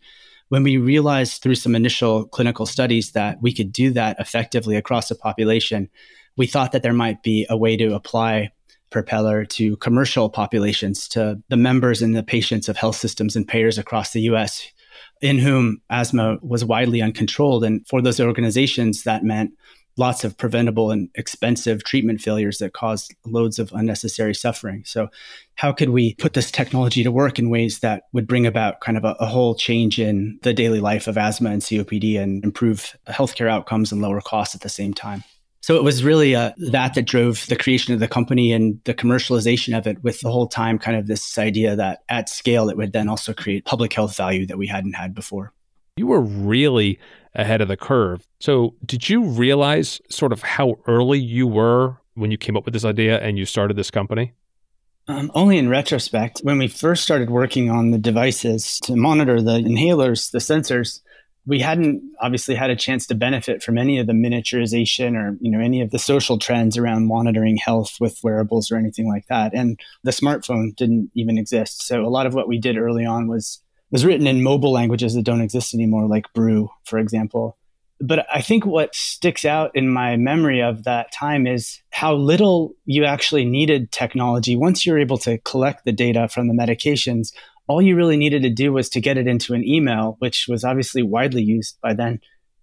When 0.48 0.64
we 0.64 0.76
realized 0.76 1.40
through 1.40 1.54
some 1.54 1.74
initial 1.74 2.26
clinical 2.26 2.66
studies 2.66 3.12
that 3.12 3.40
we 3.40 3.54
could 3.54 3.72
do 3.72 3.92
that 3.92 4.18
effectively 4.18 4.76
across 4.76 5.10
a 5.10 5.14
population, 5.14 5.88
we 6.36 6.46
thought 6.46 6.72
that 6.72 6.82
there 6.82 6.92
might 6.92 7.22
be 7.22 7.46
a 7.48 7.56
way 7.56 7.76
to 7.76 7.94
apply 7.94 8.50
Propeller 8.90 9.46
to 9.46 9.76
commercial 9.78 10.28
populations, 10.28 11.08
to 11.08 11.42
the 11.48 11.56
members 11.56 12.02
and 12.02 12.14
the 12.14 12.22
patients 12.22 12.68
of 12.68 12.76
health 12.76 12.96
systems 12.96 13.34
and 13.34 13.48
payers 13.48 13.78
across 13.78 14.12
the 14.12 14.20
US 14.22 14.70
in 15.20 15.38
whom 15.38 15.80
asthma 15.90 16.38
was 16.42 16.64
widely 16.64 17.02
uncontrolled. 17.02 17.64
And 17.64 17.86
for 17.86 18.02
those 18.02 18.20
organizations, 18.20 19.04
that 19.04 19.24
meant 19.24 19.52
lots 19.96 20.24
of 20.24 20.36
preventable 20.38 20.90
and 20.90 21.10
expensive 21.14 21.84
treatment 21.84 22.20
failures 22.20 22.58
that 22.58 22.72
caused 22.72 23.14
loads 23.26 23.58
of 23.58 23.72
unnecessary 23.72 24.34
suffering. 24.34 24.82
So, 24.86 25.08
how 25.54 25.72
could 25.72 25.90
we 25.90 26.14
put 26.14 26.32
this 26.32 26.50
technology 26.50 27.02
to 27.04 27.12
work 27.12 27.38
in 27.38 27.50
ways 27.50 27.80
that 27.80 28.04
would 28.12 28.26
bring 28.26 28.46
about 28.46 28.80
kind 28.80 28.96
of 28.96 29.04
a, 29.04 29.14
a 29.20 29.26
whole 29.26 29.54
change 29.54 29.98
in 29.98 30.38
the 30.42 30.54
daily 30.54 30.80
life 30.80 31.06
of 31.06 31.18
asthma 31.18 31.50
and 31.50 31.62
COPD 31.62 32.18
and 32.18 32.42
improve 32.42 32.96
healthcare 33.06 33.50
outcomes 33.50 33.92
and 33.92 34.00
lower 34.00 34.20
costs 34.20 34.54
at 34.54 34.62
the 34.62 34.68
same 34.68 34.94
time? 34.94 35.24
So 35.62 35.76
it 35.76 35.84
was 35.84 36.02
really 36.02 36.34
uh, 36.34 36.52
that 36.70 36.94
that 36.94 37.06
drove 37.06 37.46
the 37.46 37.54
creation 37.54 37.94
of 37.94 38.00
the 38.00 38.08
company 38.08 38.52
and 38.52 38.80
the 38.82 38.94
commercialization 38.94 39.78
of 39.78 39.86
it 39.86 40.02
with 40.02 40.20
the 40.20 40.30
whole 40.30 40.48
time 40.48 40.76
kind 40.76 40.96
of 40.96 41.06
this 41.06 41.38
idea 41.38 41.76
that 41.76 42.02
at 42.08 42.28
scale 42.28 42.68
it 42.68 42.76
would 42.76 42.92
then 42.92 43.08
also 43.08 43.32
create 43.32 43.64
public 43.64 43.92
health 43.92 44.16
value 44.16 44.44
that 44.46 44.58
we 44.58 44.66
hadn't 44.66 44.94
had 44.94 45.14
before. 45.14 45.52
You 45.96 46.08
were 46.08 46.20
really 46.20 46.98
ahead 47.34 47.60
of 47.60 47.68
the 47.68 47.76
curve. 47.76 48.26
So 48.40 48.74
did 48.84 49.08
you 49.08 49.22
realize 49.22 50.00
sort 50.10 50.32
of 50.32 50.42
how 50.42 50.80
early 50.88 51.20
you 51.20 51.46
were 51.46 51.96
when 52.14 52.32
you 52.32 52.38
came 52.38 52.56
up 52.56 52.64
with 52.64 52.74
this 52.74 52.84
idea 52.84 53.20
and 53.20 53.38
you 53.38 53.46
started 53.46 53.76
this 53.76 53.90
company? 53.90 54.32
Um, 55.06 55.30
only 55.34 55.58
in 55.58 55.68
retrospect. 55.68 56.40
When 56.42 56.58
we 56.58 56.66
first 56.66 57.04
started 57.04 57.30
working 57.30 57.70
on 57.70 57.92
the 57.92 57.98
devices 57.98 58.80
to 58.80 58.96
monitor 58.96 59.40
the 59.40 59.58
inhalers, 59.58 60.30
the 60.32 60.38
sensors, 60.38 61.00
we 61.46 61.58
hadn't 61.58 62.02
obviously 62.20 62.54
had 62.54 62.70
a 62.70 62.76
chance 62.76 63.06
to 63.06 63.14
benefit 63.14 63.62
from 63.62 63.76
any 63.76 63.98
of 63.98 64.06
the 64.06 64.12
miniaturization 64.12 65.16
or 65.16 65.36
you 65.40 65.50
know 65.50 65.60
any 65.60 65.80
of 65.80 65.90
the 65.90 65.98
social 65.98 66.38
trends 66.38 66.78
around 66.78 67.06
monitoring 67.06 67.56
health 67.56 67.96
with 68.00 68.20
wearables 68.22 68.70
or 68.70 68.76
anything 68.76 69.08
like 69.08 69.26
that. 69.28 69.52
And 69.54 69.80
the 70.04 70.12
smartphone 70.12 70.74
didn't 70.76 71.10
even 71.14 71.38
exist. 71.38 71.82
So 71.86 72.04
a 72.04 72.08
lot 72.08 72.26
of 72.26 72.34
what 72.34 72.48
we 72.48 72.58
did 72.58 72.78
early 72.78 73.04
on 73.04 73.26
was 73.26 73.60
was 73.90 74.04
written 74.04 74.26
in 74.26 74.42
mobile 74.42 74.72
languages 74.72 75.14
that 75.14 75.24
don't 75.24 75.42
exist 75.42 75.74
anymore 75.74 76.06
like 76.06 76.32
BREW 76.32 76.68
for 76.84 76.98
example. 76.98 77.58
But 78.00 78.26
i 78.32 78.40
think 78.40 78.64
what 78.64 78.94
sticks 78.94 79.44
out 79.44 79.72
in 79.74 79.88
my 79.88 80.16
memory 80.16 80.60
of 80.60 80.84
that 80.84 81.12
time 81.12 81.46
is 81.46 81.82
how 81.90 82.14
little 82.14 82.74
you 82.84 83.04
actually 83.04 83.44
needed 83.44 83.90
technology. 83.90 84.54
Once 84.54 84.86
you're 84.86 84.98
able 84.98 85.18
to 85.18 85.38
collect 85.38 85.84
the 85.84 85.92
data 85.92 86.28
from 86.28 86.46
the 86.46 86.54
medications 86.54 87.32
all 87.68 87.80
you 87.82 87.96
really 87.96 88.16
needed 88.16 88.42
to 88.42 88.50
do 88.50 88.72
was 88.72 88.88
to 88.90 89.00
get 89.00 89.18
it 89.18 89.26
into 89.26 89.54
an 89.54 89.64
email, 89.66 90.16
which 90.18 90.46
was 90.48 90.64
obviously 90.64 91.02
widely 91.02 91.42
used 91.42 91.80
by 91.80 91.94
then. 91.94 92.20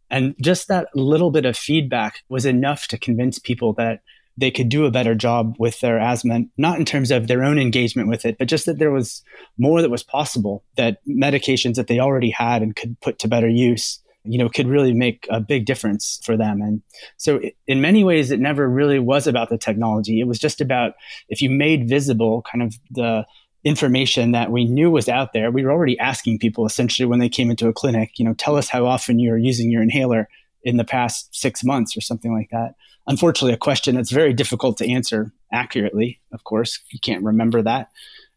And 0.09 0.35
just 0.41 0.67
that 0.67 0.87
little 0.95 1.31
bit 1.31 1.45
of 1.45 1.57
feedback 1.57 2.23
was 2.29 2.45
enough 2.45 2.87
to 2.87 2.97
convince 2.97 3.39
people 3.39 3.73
that 3.73 4.01
they 4.37 4.51
could 4.51 4.69
do 4.69 4.85
a 4.85 4.91
better 4.91 5.15
job 5.15 5.55
with 5.59 5.79
their 5.81 5.99
asthma, 5.99 6.41
not 6.57 6.79
in 6.79 6.85
terms 6.85 7.11
of 7.11 7.27
their 7.27 7.43
own 7.43 7.59
engagement 7.59 8.07
with 8.07 8.25
it, 8.25 8.37
but 8.37 8.47
just 8.47 8.65
that 8.65 8.79
there 8.79 8.91
was 8.91 9.21
more 9.57 9.81
that 9.81 9.91
was 9.91 10.03
possible, 10.03 10.63
that 10.77 10.99
medications 11.05 11.75
that 11.75 11.87
they 11.87 11.99
already 11.99 12.29
had 12.29 12.61
and 12.61 12.75
could 12.75 12.99
put 13.01 13.19
to 13.19 13.27
better 13.27 13.49
use, 13.49 13.99
you 14.23 14.37
know, 14.37 14.47
could 14.47 14.67
really 14.67 14.93
make 14.93 15.27
a 15.29 15.41
big 15.41 15.65
difference 15.65 16.19
for 16.23 16.37
them. 16.37 16.61
And 16.61 16.81
so 17.17 17.41
in 17.67 17.81
many 17.81 18.03
ways, 18.03 18.31
it 18.31 18.39
never 18.39 18.67
really 18.67 18.99
was 18.99 19.27
about 19.27 19.49
the 19.49 19.57
technology. 19.57 20.21
It 20.21 20.27
was 20.27 20.39
just 20.39 20.61
about 20.61 20.93
if 21.27 21.41
you 21.41 21.49
made 21.49 21.89
visible 21.89 22.41
kind 22.49 22.63
of 22.63 22.79
the 22.91 23.25
information 23.63 24.31
that 24.31 24.51
we 24.51 24.65
knew 24.65 24.89
was 24.89 25.09
out 25.09 25.33
there. 25.33 25.51
We 25.51 25.63
were 25.63 25.71
already 25.71 25.99
asking 25.99 26.39
people 26.39 26.65
essentially 26.65 27.05
when 27.05 27.19
they 27.19 27.29
came 27.29 27.49
into 27.49 27.67
a 27.67 27.73
clinic, 27.73 28.17
you 28.17 28.25
know, 28.25 28.33
tell 28.33 28.55
us 28.55 28.69
how 28.69 28.85
often 28.85 29.19
you're 29.19 29.37
using 29.37 29.69
your 29.69 29.83
inhaler 29.83 30.29
in 30.63 30.77
the 30.77 30.83
past 30.83 31.33
six 31.35 31.63
months 31.63 31.95
or 31.95 32.01
something 32.01 32.33
like 32.33 32.49
that 32.51 32.75
unfortunately 33.09 33.53
a 33.53 33.57
question 33.57 33.95
that's 33.95 34.11
very 34.11 34.33
difficult 34.33 34.77
to 34.77 34.89
answer 34.89 35.33
accurately. 35.51 36.21
Of 36.31 36.43
course, 36.43 36.79
you 36.91 36.99
can't 36.99 37.23
remember 37.23 37.61
that. 37.63 37.89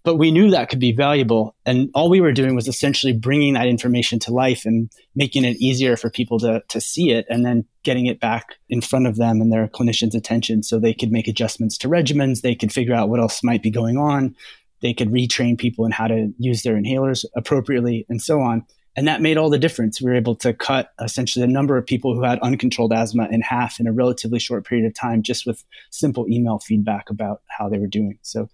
But 0.05 0.17
we 0.17 0.33
knew 0.33 0.50
that 0.50 0.69
could 0.69 0.81
be 0.81 0.91
valuable. 0.91 1.55
And 1.64 1.91
all 1.95 2.11
we 2.11 2.21
were 2.21 2.33
doing 2.33 2.57
was 2.57 2.67
essentially 2.67 3.12
bringing 3.12 3.55
that 3.55 3.69
information 3.69 4.19
to 4.21 4.33
life 4.33 4.64
and 4.64 4.91
making 5.14 5.45
it 5.45 5.59
easier 5.59 5.97
for 5.97 6.11
people 6.11 6.41
to, 6.41 6.61
to 6.71 6.81
see 6.81 7.12
it 7.12 7.25
and 7.29 7.47
then 7.47 7.67
getting 7.85 8.07
it 8.07 8.19
back 8.19 8.57
in 8.69 8.81
front 8.81 9.07
of 9.07 9.17
them 9.17 9.41
and 9.41 9.52
their 9.52 9.69
clinicians' 9.69 10.17
attention 10.17 10.64
so 10.64 10.81
they 10.81 10.95
could 10.95 11.12
make 11.12 11.29
adjustments 11.29 11.79
to 11.79 11.88
regimens. 11.88 12.41
They 12.41 12.57
could 12.57 12.73
figure 12.73 12.95
out 12.95 13.11
what 13.11 13.21
else 13.21 13.45
might 13.45 13.62
be 13.62 13.71
going 13.71 13.97
on. 13.97 14.35
They 14.83 14.93
could 14.93 15.09
retrain 15.09 15.57
people 15.57 15.87
in 15.87 15.93
how 15.93 16.09
to 16.09 16.33
use 16.39 16.62
their 16.62 16.75
inhalers 16.75 17.25
appropriately 17.37 18.05
and 18.09 18.21
so 18.21 18.41
on. 18.41 18.67
And 18.95 19.09
that 19.09 19.23
made 19.23 19.39
all 19.39 19.49
the 19.49 19.59
difference. 19.59 20.03
We 20.03 20.11
were 20.11 20.17
able 20.17 20.35
to 20.37 20.53
cut 20.53 20.93
essentially 21.01 21.47
the 21.47 21.53
number 21.53 21.79
of 21.79 21.87
people 21.87 22.15
who 22.15 22.23
had 22.23 22.39
uncontrolled 22.41 22.93
asthma 22.93 23.27
in 23.31 23.41
half 23.41 23.81
in 23.81 23.87
a 23.87 23.93
relatively 23.93 24.39
short 24.39 24.67
period 24.67 24.87
of 24.87 24.95
time 24.95 25.23
just 25.23 25.47
with 25.47 25.65
simple 25.91 26.29
email 26.29 26.59
feedback 26.59 27.09
about 27.09 27.41
how 27.49 27.69
they 27.71 27.79
were 27.79 27.87
doing. 27.87 28.19
So 28.21 28.49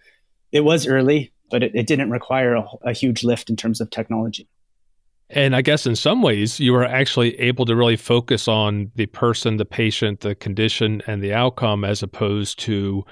it 0.52 0.60
was 0.60 0.86
early, 0.86 1.32
but 1.50 1.64
it, 1.64 1.72
it 1.74 1.86
didn't 1.88 2.10
require 2.10 2.54
a, 2.54 2.64
a 2.84 2.92
huge 2.92 3.24
lift 3.24 3.50
in 3.50 3.56
terms 3.56 3.80
of 3.80 3.90
technology. 3.90 4.48
And 5.30 5.54
I 5.54 5.60
guess 5.60 5.86
in 5.86 5.94
some 5.94 6.22
ways, 6.22 6.58
you 6.58 6.72
were 6.72 6.86
actually 6.86 7.38
able 7.38 7.66
to 7.66 7.76
really 7.76 7.96
focus 7.96 8.48
on 8.48 8.90
the 8.94 9.06
person, 9.06 9.58
the 9.58 9.66
patient, 9.66 10.20
the 10.20 10.34
condition, 10.34 11.02
and 11.06 11.22
the 11.22 11.34
outcome 11.34 11.84
as 11.84 12.02
opposed 12.02 12.58
to 12.60 13.04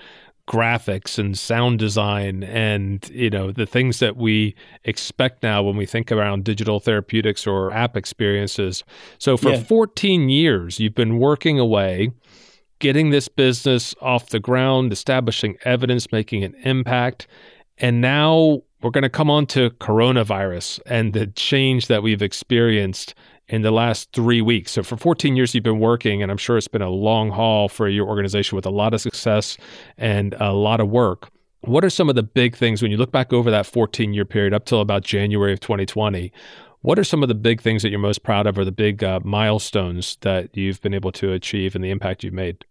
graphics 0.46 1.18
and 1.18 1.36
sound 1.36 1.78
design 1.78 2.44
and 2.44 3.10
you 3.10 3.28
know 3.28 3.50
the 3.50 3.66
things 3.66 3.98
that 3.98 4.16
we 4.16 4.54
expect 4.84 5.42
now 5.42 5.60
when 5.60 5.76
we 5.76 5.84
think 5.84 6.12
around 6.12 6.44
digital 6.44 6.78
therapeutics 6.78 7.48
or 7.48 7.72
app 7.72 7.96
experiences 7.96 8.84
so 9.18 9.36
for 9.36 9.50
yeah. 9.50 9.62
14 9.64 10.28
years 10.28 10.78
you've 10.78 10.94
been 10.94 11.18
working 11.18 11.58
away 11.58 12.12
getting 12.78 13.10
this 13.10 13.26
business 13.26 13.92
off 14.00 14.28
the 14.28 14.38
ground 14.38 14.92
establishing 14.92 15.56
evidence 15.64 16.12
making 16.12 16.44
an 16.44 16.54
impact 16.62 17.26
and 17.78 18.00
now 18.00 18.62
we're 18.82 18.90
going 18.90 19.02
to 19.02 19.08
come 19.08 19.30
on 19.30 19.46
to 19.46 19.70
coronavirus 19.70 20.78
and 20.86 21.12
the 21.12 21.26
change 21.26 21.88
that 21.88 22.04
we've 22.04 22.22
experienced 22.22 23.16
in 23.48 23.62
the 23.62 23.70
last 23.70 24.12
three 24.12 24.40
weeks. 24.40 24.72
So 24.72 24.82
for 24.82 24.96
14 24.96 25.36
years, 25.36 25.54
you've 25.54 25.64
been 25.64 25.78
working, 25.78 26.22
and 26.22 26.30
I'm 26.30 26.38
sure 26.38 26.56
it's 26.56 26.68
been 26.68 26.82
a 26.82 26.90
long 26.90 27.30
haul 27.30 27.68
for 27.68 27.88
your 27.88 28.06
organization 28.06 28.56
with 28.56 28.66
a 28.66 28.70
lot 28.70 28.94
of 28.94 29.00
success 29.00 29.56
and 29.96 30.34
a 30.40 30.52
lot 30.52 30.80
of 30.80 30.88
work. 30.88 31.30
What 31.60 31.84
are 31.84 31.90
some 31.90 32.08
of 32.08 32.14
the 32.14 32.22
big 32.22 32.56
things 32.56 32.82
when 32.82 32.90
you 32.90 32.96
look 32.96 33.12
back 33.12 33.32
over 33.32 33.50
that 33.50 33.66
14 33.66 34.12
year 34.12 34.24
period 34.24 34.54
up 34.54 34.64
till 34.64 34.80
about 34.80 35.02
January 35.02 35.52
of 35.52 35.60
2020? 35.60 36.32
What 36.82 36.98
are 36.98 37.04
some 37.04 37.22
of 37.22 37.28
the 37.28 37.34
big 37.34 37.60
things 37.60 37.82
that 37.82 37.90
you're 37.90 37.98
most 37.98 38.22
proud 38.22 38.46
of 38.46 38.58
or 38.58 38.64
the 38.64 38.70
big 38.70 39.02
uh, 39.02 39.20
milestones 39.24 40.16
that 40.20 40.56
you've 40.56 40.80
been 40.82 40.94
able 40.94 41.10
to 41.12 41.32
achieve 41.32 41.74
and 41.74 41.82
the 41.82 41.90
impact 41.90 42.22
you've 42.22 42.32
made? 42.32 42.64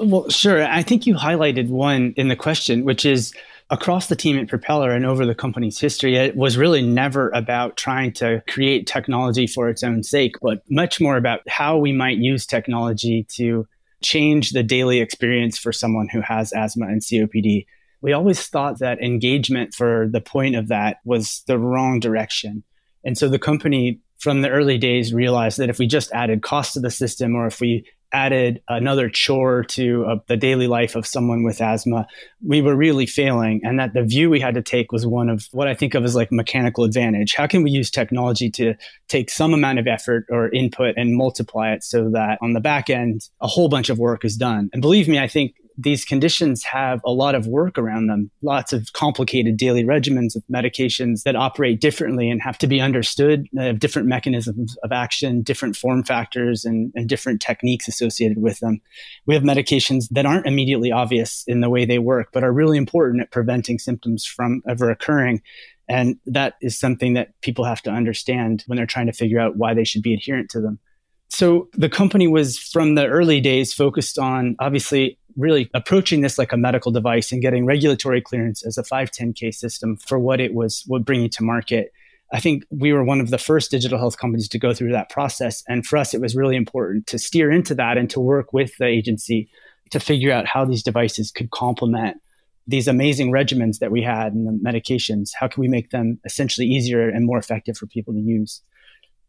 Well, 0.00 0.28
sure. 0.30 0.62
I 0.64 0.82
think 0.82 1.06
you 1.06 1.14
highlighted 1.14 1.68
one 1.68 2.14
in 2.16 2.28
the 2.28 2.36
question, 2.36 2.84
which 2.84 3.04
is 3.04 3.34
across 3.70 4.06
the 4.06 4.16
team 4.16 4.38
at 4.38 4.48
Propeller 4.48 4.90
and 4.90 5.04
over 5.04 5.26
the 5.26 5.34
company's 5.34 5.78
history, 5.78 6.16
it 6.16 6.36
was 6.36 6.56
really 6.56 6.82
never 6.82 7.28
about 7.30 7.76
trying 7.76 8.12
to 8.14 8.42
create 8.48 8.86
technology 8.86 9.46
for 9.46 9.68
its 9.68 9.82
own 9.82 10.02
sake, 10.02 10.36
but 10.40 10.62
much 10.70 11.00
more 11.00 11.16
about 11.16 11.40
how 11.48 11.76
we 11.76 11.92
might 11.92 12.16
use 12.16 12.46
technology 12.46 13.26
to 13.34 13.66
change 14.02 14.50
the 14.50 14.62
daily 14.62 15.00
experience 15.00 15.58
for 15.58 15.72
someone 15.72 16.08
who 16.08 16.20
has 16.20 16.52
asthma 16.52 16.86
and 16.86 17.02
COPD. 17.02 17.66
We 18.00 18.12
always 18.12 18.46
thought 18.46 18.78
that 18.78 19.02
engagement 19.02 19.74
for 19.74 20.08
the 20.10 20.20
point 20.20 20.54
of 20.54 20.68
that 20.68 20.98
was 21.04 21.42
the 21.46 21.58
wrong 21.58 22.00
direction. 22.00 22.62
And 23.04 23.18
so 23.18 23.28
the 23.28 23.38
company 23.38 24.00
from 24.18 24.42
the 24.42 24.50
early 24.50 24.78
days 24.78 25.12
realized 25.12 25.58
that 25.58 25.68
if 25.68 25.78
we 25.78 25.86
just 25.86 26.12
added 26.12 26.42
cost 26.42 26.74
to 26.74 26.80
the 26.80 26.90
system 26.90 27.34
or 27.34 27.46
if 27.46 27.60
we 27.60 27.84
added 28.12 28.62
another 28.68 29.08
chore 29.08 29.64
to 29.64 30.04
uh, 30.06 30.16
the 30.26 30.36
daily 30.36 30.66
life 30.66 30.96
of 30.96 31.06
someone 31.06 31.42
with 31.42 31.60
asthma, 31.60 32.06
we 32.44 32.62
were 32.62 32.74
really 32.74 33.06
failing. 33.06 33.60
And 33.64 33.78
that 33.78 33.94
the 33.94 34.02
view 34.02 34.30
we 34.30 34.40
had 34.40 34.54
to 34.54 34.62
take 34.62 34.92
was 34.92 35.06
one 35.06 35.28
of 35.28 35.46
what 35.52 35.68
I 35.68 35.74
think 35.74 35.94
of 35.94 36.04
as 36.04 36.14
like 36.14 36.32
mechanical 36.32 36.84
advantage. 36.84 37.34
How 37.34 37.46
can 37.46 37.62
we 37.62 37.70
use 37.70 37.90
technology 37.90 38.50
to 38.52 38.74
take 39.08 39.30
some 39.30 39.52
amount 39.52 39.78
of 39.78 39.86
effort 39.86 40.26
or 40.30 40.48
input 40.50 40.94
and 40.96 41.16
multiply 41.16 41.72
it 41.72 41.84
so 41.84 42.10
that 42.10 42.38
on 42.40 42.52
the 42.52 42.60
back 42.60 42.88
end, 42.90 43.28
a 43.40 43.46
whole 43.46 43.68
bunch 43.68 43.90
of 43.90 43.98
work 43.98 44.24
is 44.24 44.36
done? 44.36 44.70
And 44.72 44.80
believe 44.80 45.08
me, 45.08 45.18
I 45.18 45.28
think 45.28 45.54
these 45.80 46.04
conditions 46.04 46.64
have 46.64 47.00
a 47.04 47.12
lot 47.12 47.36
of 47.36 47.46
work 47.46 47.78
around 47.78 48.08
them, 48.08 48.30
lots 48.42 48.72
of 48.72 48.92
complicated 48.94 49.56
daily 49.56 49.84
regimens 49.84 50.34
of 50.34 50.42
medications 50.52 51.22
that 51.22 51.36
operate 51.36 51.80
differently 51.80 52.28
and 52.28 52.42
have 52.42 52.58
to 52.58 52.66
be 52.66 52.80
understood, 52.80 53.46
they 53.52 53.66
have 53.66 53.78
different 53.78 54.08
mechanisms 54.08 54.76
of 54.82 54.90
action, 54.90 55.40
different 55.40 55.76
form 55.76 56.02
factors, 56.02 56.64
and, 56.64 56.92
and 56.96 57.08
different 57.08 57.40
techniques 57.40 57.86
associated 57.86 58.42
with 58.42 58.58
them. 58.58 58.80
We 59.24 59.34
have 59.34 59.44
medications 59.44 60.08
that 60.10 60.26
aren't 60.26 60.46
immediately 60.46 60.90
obvious 60.90 61.44
in 61.46 61.60
the 61.60 61.70
way 61.70 61.84
they 61.84 62.00
work, 62.00 62.30
but 62.32 62.42
are 62.42 62.52
really 62.52 62.76
important 62.76 63.22
at 63.22 63.30
preventing 63.30 63.78
symptoms 63.78 64.26
from 64.26 64.62
ever 64.68 64.90
occurring. 64.90 65.42
And 65.88 66.18
that 66.26 66.54
is 66.60 66.76
something 66.76 67.14
that 67.14 67.40
people 67.40 67.64
have 67.64 67.82
to 67.82 67.90
understand 67.90 68.64
when 68.66 68.76
they're 68.76 68.84
trying 68.84 69.06
to 69.06 69.12
figure 69.12 69.38
out 69.38 69.56
why 69.56 69.74
they 69.74 69.84
should 69.84 70.02
be 70.02 70.12
adherent 70.12 70.50
to 70.50 70.60
them. 70.60 70.80
So 71.28 71.68
the 71.74 71.88
company 71.88 72.26
was 72.26 72.58
from 72.58 72.94
the 72.94 73.06
early 73.06 73.40
days 73.40 73.72
focused 73.72 74.18
on 74.18 74.56
obviously 74.58 75.18
really 75.38 75.70
approaching 75.72 76.20
this 76.20 76.36
like 76.36 76.52
a 76.52 76.56
medical 76.56 76.92
device 76.92 77.32
and 77.32 77.40
getting 77.40 77.64
regulatory 77.64 78.20
clearance 78.20 78.66
as 78.66 78.76
a 78.76 78.82
510k 78.82 79.54
system 79.54 79.96
for 79.96 80.18
what 80.18 80.40
it 80.40 80.52
was 80.52 80.82
what 80.86 81.04
bringing 81.04 81.30
to 81.30 81.44
market. 81.44 81.92
I 82.32 82.40
think 82.40 82.64
we 82.70 82.92
were 82.92 83.04
one 83.04 83.20
of 83.20 83.30
the 83.30 83.38
first 83.38 83.70
digital 83.70 83.98
health 83.98 84.18
companies 84.18 84.48
to 84.48 84.58
go 84.58 84.74
through 84.74 84.92
that 84.92 85.08
process. 85.08 85.62
And 85.66 85.86
for 85.86 85.96
us, 85.96 86.12
it 86.12 86.20
was 86.20 86.36
really 86.36 86.56
important 86.56 87.06
to 87.06 87.18
steer 87.18 87.50
into 87.50 87.74
that 87.76 87.96
and 87.96 88.10
to 88.10 88.20
work 88.20 88.52
with 88.52 88.76
the 88.76 88.84
agency 88.84 89.48
to 89.90 90.00
figure 90.00 90.32
out 90.32 90.46
how 90.46 90.66
these 90.66 90.82
devices 90.82 91.30
could 91.30 91.50
complement 91.50 92.18
these 92.66 92.86
amazing 92.86 93.32
regimens 93.32 93.78
that 93.78 93.90
we 93.90 94.02
had 94.02 94.34
and 94.34 94.46
the 94.46 94.52
medications. 94.62 95.30
How 95.38 95.48
can 95.48 95.62
we 95.62 95.68
make 95.68 95.88
them 95.88 96.20
essentially 96.26 96.66
easier 96.66 97.08
and 97.08 97.24
more 97.24 97.38
effective 97.38 97.78
for 97.78 97.86
people 97.86 98.12
to 98.12 98.20
use? 98.20 98.60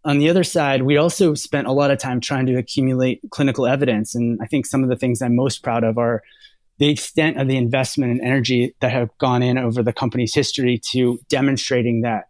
On 0.09 0.17
the 0.17 0.27
other 0.27 0.43
side, 0.43 0.81
we 0.81 0.97
also 0.97 1.35
spent 1.35 1.67
a 1.67 1.71
lot 1.71 1.91
of 1.91 1.99
time 1.99 2.19
trying 2.19 2.47
to 2.47 2.55
accumulate 2.55 3.21
clinical 3.29 3.67
evidence. 3.67 4.15
And 4.15 4.39
I 4.41 4.47
think 4.47 4.65
some 4.65 4.81
of 4.81 4.89
the 4.89 4.95
things 4.95 5.21
I'm 5.21 5.35
most 5.35 5.61
proud 5.61 5.83
of 5.83 5.99
are 5.99 6.23
the 6.79 6.89
extent 6.89 7.39
of 7.39 7.47
the 7.47 7.57
investment 7.57 8.13
and 8.13 8.21
energy 8.21 8.73
that 8.79 8.91
have 8.91 9.15
gone 9.19 9.43
in 9.43 9.59
over 9.59 9.83
the 9.83 9.93
company's 9.93 10.33
history 10.33 10.81
to 10.89 11.19
demonstrating 11.29 12.01
that 12.01 12.28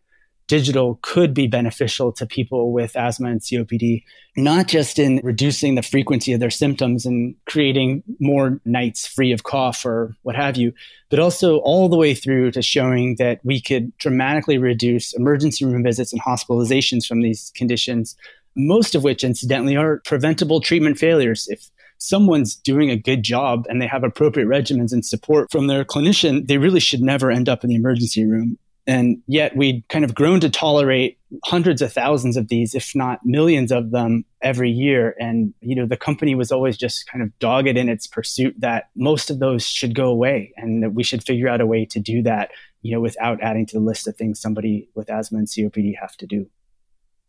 digital 0.49 0.99
could 1.03 1.33
be 1.33 1.47
beneficial 1.47 2.11
to 2.11 2.25
people 2.25 2.73
with 2.73 2.97
asthma 2.97 3.29
and 3.29 3.39
COPD, 3.39 4.03
not 4.35 4.67
just 4.67 4.97
in 4.97 5.21
reducing 5.23 5.75
the 5.75 5.83
frequency 5.83 6.33
of 6.33 6.39
their 6.39 6.49
symptoms 6.49 7.05
and 7.05 7.35
creating 7.45 8.03
more 8.19 8.59
nights 8.65 9.07
free 9.07 9.31
of 9.31 9.43
cough 9.43 9.85
or 9.85 10.17
what 10.23 10.35
have 10.35 10.57
you, 10.57 10.73
but 11.09 11.19
also 11.19 11.59
all 11.59 11.87
the 11.87 11.95
way 11.95 12.15
through 12.15 12.51
to 12.51 12.63
showing 12.63 13.15
that 13.17 13.39
we 13.43 13.61
could 13.61 13.95
dramatically 13.99 14.57
reduce 14.57 15.13
emergency 15.13 15.63
room 15.63 15.83
visits 15.83 16.11
and 16.11 16.21
hospitalizations 16.21 17.05
from 17.05 17.21
these 17.21 17.51
conditions, 17.55 18.15
most 18.55 18.95
of 18.95 19.03
which, 19.03 19.23
incidentally, 19.23 19.77
are 19.77 20.01
preventable 20.03 20.59
treatment 20.59 20.97
failures. 20.97 21.47
If 21.47 21.69
someone's 21.99 22.55
doing 22.55 22.89
a 22.89 22.97
good 22.97 23.21
job 23.21 23.67
and 23.69 23.79
they 23.79 23.87
have 23.87 24.03
appropriate 24.03 24.47
regimens 24.47 24.91
and 24.91 25.05
support 25.05 25.51
from 25.51 25.67
their 25.67 25.85
clinician, 25.85 26.47
they 26.47 26.57
really 26.57 26.79
should 26.79 27.01
never 27.01 27.29
end 27.29 27.47
up 27.47 27.63
in 27.63 27.69
the 27.69 27.75
emergency 27.75 28.25
room. 28.25 28.57
And 28.89 29.21
yet 29.27 29.55
we'd 29.55 29.87
kind 29.87 30.03
of 30.03 30.15
grown 30.15 30.39
to 30.39 30.49
tolerate 30.49 31.19
hundreds 31.45 31.83
of 31.83 31.93
thousands 31.93 32.35
of 32.35 32.47
these, 32.47 32.73
if 32.73 32.95
not 32.95 33.23
millions 33.23 33.71
of 33.71 33.91
them 33.91 34.25
every 34.41 34.71
year. 34.71 35.15
And, 35.19 35.53
you 35.61 35.75
know, 35.75 35.85
the 35.85 35.95
company 35.95 36.33
was 36.33 36.51
always 36.51 36.75
just 36.75 37.05
kind 37.07 37.23
of 37.23 37.37
dogged 37.37 37.77
in 37.77 37.87
its 37.87 38.07
pursuit 38.07 38.55
that 38.57 38.89
most 38.95 39.29
of 39.29 39.37
those 39.37 39.63
should 39.63 39.93
go 39.93 40.07
away 40.07 40.53
and 40.57 40.81
that 40.81 40.95
we 40.95 41.03
should 41.03 41.23
figure 41.23 41.47
out 41.47 41.61
a 41.61 41.67
way 41.67 41.85
to 41.85 41.99
do 41.99 42.23
that, 42.23 42.49
you 42.81 42.91
know, 42.91 42.99
without 42.99 43.39
adding 43.43 43.67
to 43.67 43.75
the 43.75 43.85
list 43.85 44.07
of 44.07 44.17
things 44.17 44.41
somebody 44.41 44.89
with 44.95 45.07
asthma 45.11 45.37
and 45.37 45.47
COPD 45.47 45.93
have 46.01 46.17
to 46.17 46.25
do. 46.25 46.49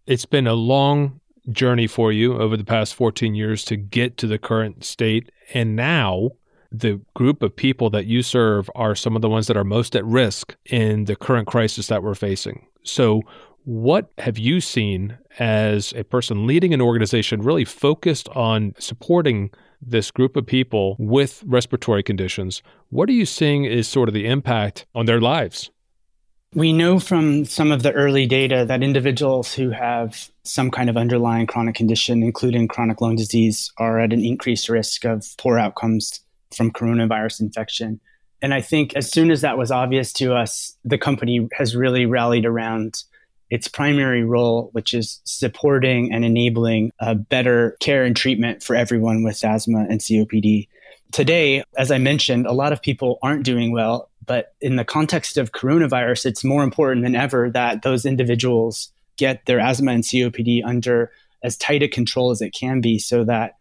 It's 0.07 0.25
been 0.25 0.47
a 0.47 0.55
long 0.55 1.21
journey 1.51 1.89
for 1.89 2.11
you 2.11 2.39
over 2.39 2.57
the 2.57 2.65
past 2.65 2.95
14 2.95 3.35
years 3.35 3.67
to 3.67 3.77
get 3.77 4.17
to 4.17 4.27
the 4.27 4.39
current 4.39 4.83
state. 4.83 5.31
And 5.53 5.77
now 5.77 6.31
the 6.73 7.01
group 7.15 7.43
of 7.43 7.55
people 7.55 7.91
that 7.91 8.07
you 8.07 8.23
serve 8.23 8.71
are 8.75 8.95
some 8.95 9.17
of 9.17 9.23
the 9.23 9.29
ones 9.29 9.47
that 9.49 9.57
are 9.57 9.65
most 9.65 9.97
at 9.97 10.05
risk 10.05 10.57
in 10.67 11.05
the 11.05 11.17
current 11.17 11.49
crisis 11.49 11.89
that 11.89 12.03
we're 12.03 12.15
facing. 12.15 12.67
So, 12.83 13.23
what 13.65 14.11
have 14.19 14.39
you 14.39 14.61
seen 14.61 15.19
as 15.39 15.93
a 15.95 16.05
person 16.05 16.47
leading 16.47 16.73
an 16.73 16.81
organization 16.81 17.43
really 17.43 17.65
focused 17.65 18.29
on 18.31 18.75
supporting 18.79 19.51
this 19.83 20.11
group 20.11 20.37
of 20.37 20.47
people 20.47 20.97
with 20.99 21.43
respiratory 21.47 22.03
conditions, 22.03 22.63
what 22.91 23.09
are 23.09 23.13
you 23.13 23.27
seeing 23.27 23.65
is 23.65 23.89
sort 23.89 24.09
of 24.09 24.15
the 24.15 24.27
impact 24.27 24.87
on 24.95 25.07
their 25.07 25.21
lives? 25.21 25.71
We 26.53 26.73
know 26.73 26.99
from 26.99 27.45
some 27.45 27.71
of 27.71 27.85
the 27.85 27.93
early 27.93 28.27
data 28.27 28.65
that 28.67 28.83
individuals 28.83 29.55
who 29.55 29.71
have 29.71 30.31
some 30.43 30.71
kind 30.71 30.91
of 30.91 30.97
underlying 30.97 31.47
chronic 31.47 31.77
condition, 31.77 32.25
including 32.25 32.67
chronic 32.67 33.01
lung 33.01 33.15
disease, 33.15 33.73
are 33.79 34.01
at 34.01 34.13
an 34.13 34.25
increased 34.25 34.69
risk 34.69 35.05
of 35.05 35.25
poor 35.39 35.59
outcomes 35.59 36.21
from 36.55 36.71
coronavirus 36.71 37.41
infection. 37.41 38.01
And 38.43 38.55
I 38.55 38.61
think 38.61 38.97
as 38.97 39.11
soon 39.11 39.31
as 39.31 39.43
that 39.43 39.59
was 39.59 39.71
obvious 39.71 40.13
to 40.15 40.35
us, 40.35 40.77
the 40.85 40.99
company 40.99 41.49
has 41.53 41.77
really 41.77 42.07
rallied 42.07 42.47
around 42.47 43.05
its 43.51 43.69
primary 43.69 44.23
role, 44.23 44.71
which 44.73 44.95
is 44.95 45.21
supporting 45.25 46.13
and 46.13 46.25
enabling 46.25 46.93
a 47.01 47.15
better 47.15 47.77
care 47.81 48.05
and 48.05 48.17
treatment 48.17 48.63
for 48.63 48.77
everyone 48.77 49.23
with 49.23 49.45
asthma 49.45 49.87
and 49.91 50.01
COPD. 50.01 50.69
Today, 51.11 51.65
as 51.77 51.91
I 51.91 51.99
mentioned, 51.99 52.47
a 52.47 52.53
lot 52.53 52.73
of 52.73 52.81
people 52.81 53.19
aren't 53.23 53.45
doing 53.45 53.73
well, 53.73 54.09
but 54.25 54.55
in 54.61 54.77
the 54.77 54.85
context 54.85 55.37
of 55.37 55.51
coronavirus, 55.51 56.27
it's 56.27 56.45
more 56.45 56.63
important 56.63 57.03
than 57.05 57.17
ever 57.17 57.51
that 57.51 57.83
those 57.83 58.07
individuals 58.07 58.93
get 59.17 59.45
their 59.47 59.59
asthma 59.59 59.91
and 59.91 60.05
COPD 60.05 60.65
under 60.65 61.11
as 61.43 61.57
tight 61.57 61.83
a 61.83 61.89
control 61.89 62.31
as 62.31 62.41
it 62.41 62.55
can 62.55 62.81
be 62.81 62.99
so 62.99 63.25
that 63.25 63.57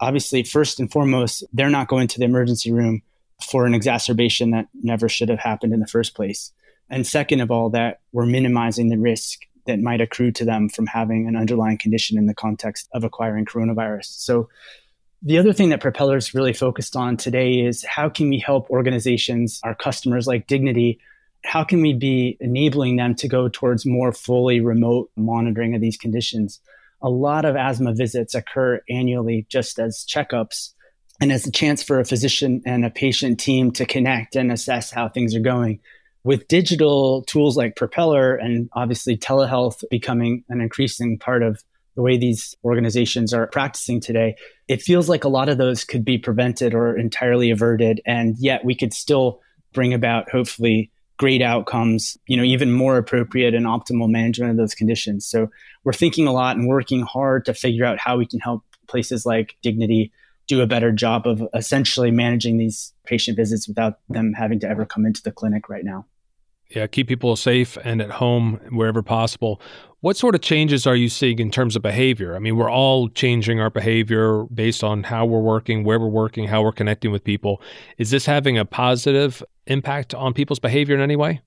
obviously, 0.00 0.42
first 0.42 0.80
and 0.80 0.90
foremost, 0.90 1.44
they're 1.52 1.70
not 1.70 1.88
going 1.88 2.08
to 2.08 2.18
the 2.18 2.24
emergency 2.24 2.72
room 2.72 3.02
for 3.42 3.66
an 3.66 3.74
exacerbation 3.74 4.50
that 4.50 4.68
never 4.82 5.08
should 5.08 5.28
have 5.28 5.38
happened 5.38 5.72
in 5.72 5.80
the 5.80 5.86
first 5.86 6.14
place. 6.14 6.52
And 6.90 7.06
second 7.06 7.40
of 7.40 7.50
all, 7.50 7.70
that 7.70 8.00
we're 8.12 8.26
minimizing 8.26 8.88
the 8.88 8.98
risk 8.98 9.40
that 9.66 9.80
might 9.80 10.00
accrue 10.00 10.30
to 10.32 10.44
them 10.44 10.68
from 10.68 10.86
having 10.86 11.26
an 11.26 11.36
underlying 11.36 11.78
condition 11.78 12.18
in 12.18 12.26
the 12.26 12.34
context 12.34 12.88
of 12.92 13.04
acquiring 13.04 13.46
coronavirus. 13.46 14.06
So, 14.06 14.48
the 15.26 15.38
other 15.38 15.54
thing 15.54 15.70
that 15.70 15.80
Propeller's 15.80 16.34
really 16.34 16.52
focused 16.52 16.96
on 16.96 17.16
today 17.16 17.60
is 17.60 17.82
how 17.82 18.10
can 18.10 18.28
we 18.28 18.38
help 18.38 18.68
organizations, 18.68 19.58
our 19.64 19.74
customers 19.74 20.26
like 20.26 20.46
Dignity, 20.46 21.00
how 21.44 21.64
can 21.64 21.80
we 21.80 21.94
be 21.94 22.36
enabling 22.40 22.96
them 22.96 23.14
to 23.16 23.28
go 23.28 23.48
towards 23.48 23.86
more 23.86 24.12
fully 24.12 24.60
remote 24.60 25.10
monitoring 25.16 25.74
of 25.74 25.80
these 25.80 25.96
conditions? 25.96 26.60
A 27.04 27.10
lot 27.10 27.44
of 27.44 27.54
asthma 27.54 27.94
visits 27.94 28.34
occur 28.34 28.80
annually 28.90 29.46
just 29.48 29.78
as 29.78 30.04
checkups 30.08 30.72
and 31.20 31.30
as 31.30 31.46
a 31.46 31.52
chance 31.52 31.82
for 31.82 32.00
a 32.00 32.04
physician 32.04 32.62
and 32.66 32.84
a 32.84 32.90
patient 32.90 33.38
team 33.38 33.70
to 33.72 33.86
connect 33.86 34.34
and 34.34 34.50
assess 34.50 34.90
how 34.90 35.08
things 35.08 35.36
are 35.36 35.40
going 35.40 35.78
with 36.24 36.48
digital 36.48 37.22
tools 37.24 37.56
like 37.56 37.76
Propeller 37.76 38.34
and 38.34 38.68
obviously 38.72 39.16
telehealth 39.16 39.84
becoming 39.90 40.42
an 40.48 40.60
increasing 40.60 41.18
part 41.18 41.42
of 41.42 41.62
the 41.96 42.02
way 42.02 42.16
these 42.16 42.56
organizations 42.64 43.32
are 43.32 43.46
practicing 43.46 44.00
today, 44.00 44.34
it 44.66 44.82
feels 44.82 45.08
like 45.08 45.22
a 45.22 45.28
lot 45.28 45.48
of 45.48 45.58
those 45.58 45.84
could 45.84 46.04
be 46.04 46.18
prevented 46.18 46.74
or 46.74 46.98
entirely 46.98 47.50
averted. 47.50 48.00
And 48.04 48.34
yet 48.38 48.64
we 48.64 48.74
could 48.74 48.92
still 48.92 49.40
bring 49.72 49.94
about, 49.94 50.30
hopefully, 50.30 50.90
great 51.16 51.42
outcomes, 51.42 52.18
you 52.26 52.36
know, 52.36 52.42
even 52.42 52.72
more 52.72 52.96
appropriate 52.96 53.54
and 53.54 53.66
optimal 53.66 54.10
management 54.10 54.50
of 54.50 54.56
those 54.56 54.74
conditions. 54.74 55.26
So 55.26 55.50
we're 55.84 55.92
thinking 55.92 56.26
a 56.26 56.32
lot 56.32 56.56
and 56.56 56.66
working 56.66 57.02
hard 57.02 57.44
to 57.46 57.54
figure 57.54 57.84
out 57.84 57.98
how 57.98 58.16
we 58.16 58.26
can 58.26 58.40
help 58.40 58.64
places 58.86 59.24
like 59.24 59.56
Dignity 59.62 60.12
do 60.46 60.60
a 60.60 60.66
better 60.66 60.92
job 60.92 61.26
of 61.26 61.42
essentially 61.54 62.10
managing 62.10 62.58
these 62.58 62.92
patient 63.04 63.36
visits 63.36 63.66
without 63.66 64.00
them 64.10 64.32
having 64.34 64.60
to 64.60 64.68
ever 64.68 64.84
come 64.84 65.06
into 65.06 65.22
the 65.22 65.32
clinic 65.32 65.68
right 65.68 65.84
now 65.84 66.04
yeah, 66.74 66.86
keep 66.86 67.08
people 67.08 67.36
safe 67.36 67.76
and 67.84 68.00
at 68.00 68.10
home 68.10 68.60
wherever 68.70 69.02
possible. 69.02 69.60
What 70.04 70.18
sort 70.18 70.34
of 70.34 70.42
changes 70.42 70.86
are 70.86 70.94
you 70.94 71.08
seeing 71.08 71.38
in 71.38 71.50
terms 71.50 71.76
of 71.76 71.80
behavior? 71.80 72.36
I 72.36 72.38
mean, 72.38 72.56
we're 72.56 72.70
all 72.70 73.08
changing 73.08 73.58
our 73.58 73.70
behavior 73.70 74.44
based 74.52 74.84
on 74.84 75.02
how 75.02 75.24
we're 75.24 75.40
working, 75.40 75.82
where 75.82 75.98
we're 75.98 76.08
working, 76.08 76.46
how 76.46 76.62
we're 76.62 76.72
connecting 76.72 77.10
with 77.10 77.24
people. 77.24 77.62
Is 77.96 78.10
this 78.10 78.26
having 78.26 78.58
a 78.58 78.66
positive 78.66 79.42
impact 79.66 80.12
on 80.12 80.34
people's 80.34 80.58
behavior 80.58 80.94
in 80.94 81.00
any 81.00 81.16
way? 81.16 81.40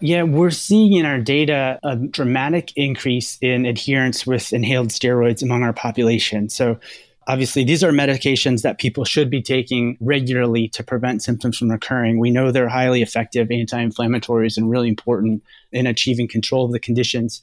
Yeah, 0.00 0.24
we're 0.24 0.50
seeing 0.50 0.94
in 0.94 1.06
our 1.06 1.20
data 1.20 1.78
a 1.84 1.94
dramatic 1.94 2.72
increase 2.74 3.38
in 3.40 3.66
adherence 3.66 4.26
with 4.26 4.52
inhaled 4.52 4.88
steroids 4.88 5.40
among 5.40 5.62
our 5.62 5.72
population. 5.72 6.48
So, 6.48 6.80
Obviously, 7.28 7.62
these 7.62 7.84
are 7.84 7.92
medications 7.92 8.62
that 8.62 8.78
people 8.78 9.04
should 9.04 9.30
be 9.30 9.40
taking 9.40 9.96
regularly 10.00 10.66
to 10.70 10.82
prevent 10.82 11.22
symptoms 11.22 11.56
from 11.56 11.70
recurring. 11.70 12.18
We 12.18 12.30
know 12.30 12.50
they're 12.50 12.68
highly 12.68 13.00
effective 13.00 13.48
anti 13.52 13.80
inflammatories 13.80 14.56
and 14.56 14.68
really 14.68 14.88
important 14.88 15.44
in 15.70 15.86
achieving 15.86 16.26
control 16.26 16.64
of 16.64 16.72
the 16.72 16.80
conditions. 16.80 17.40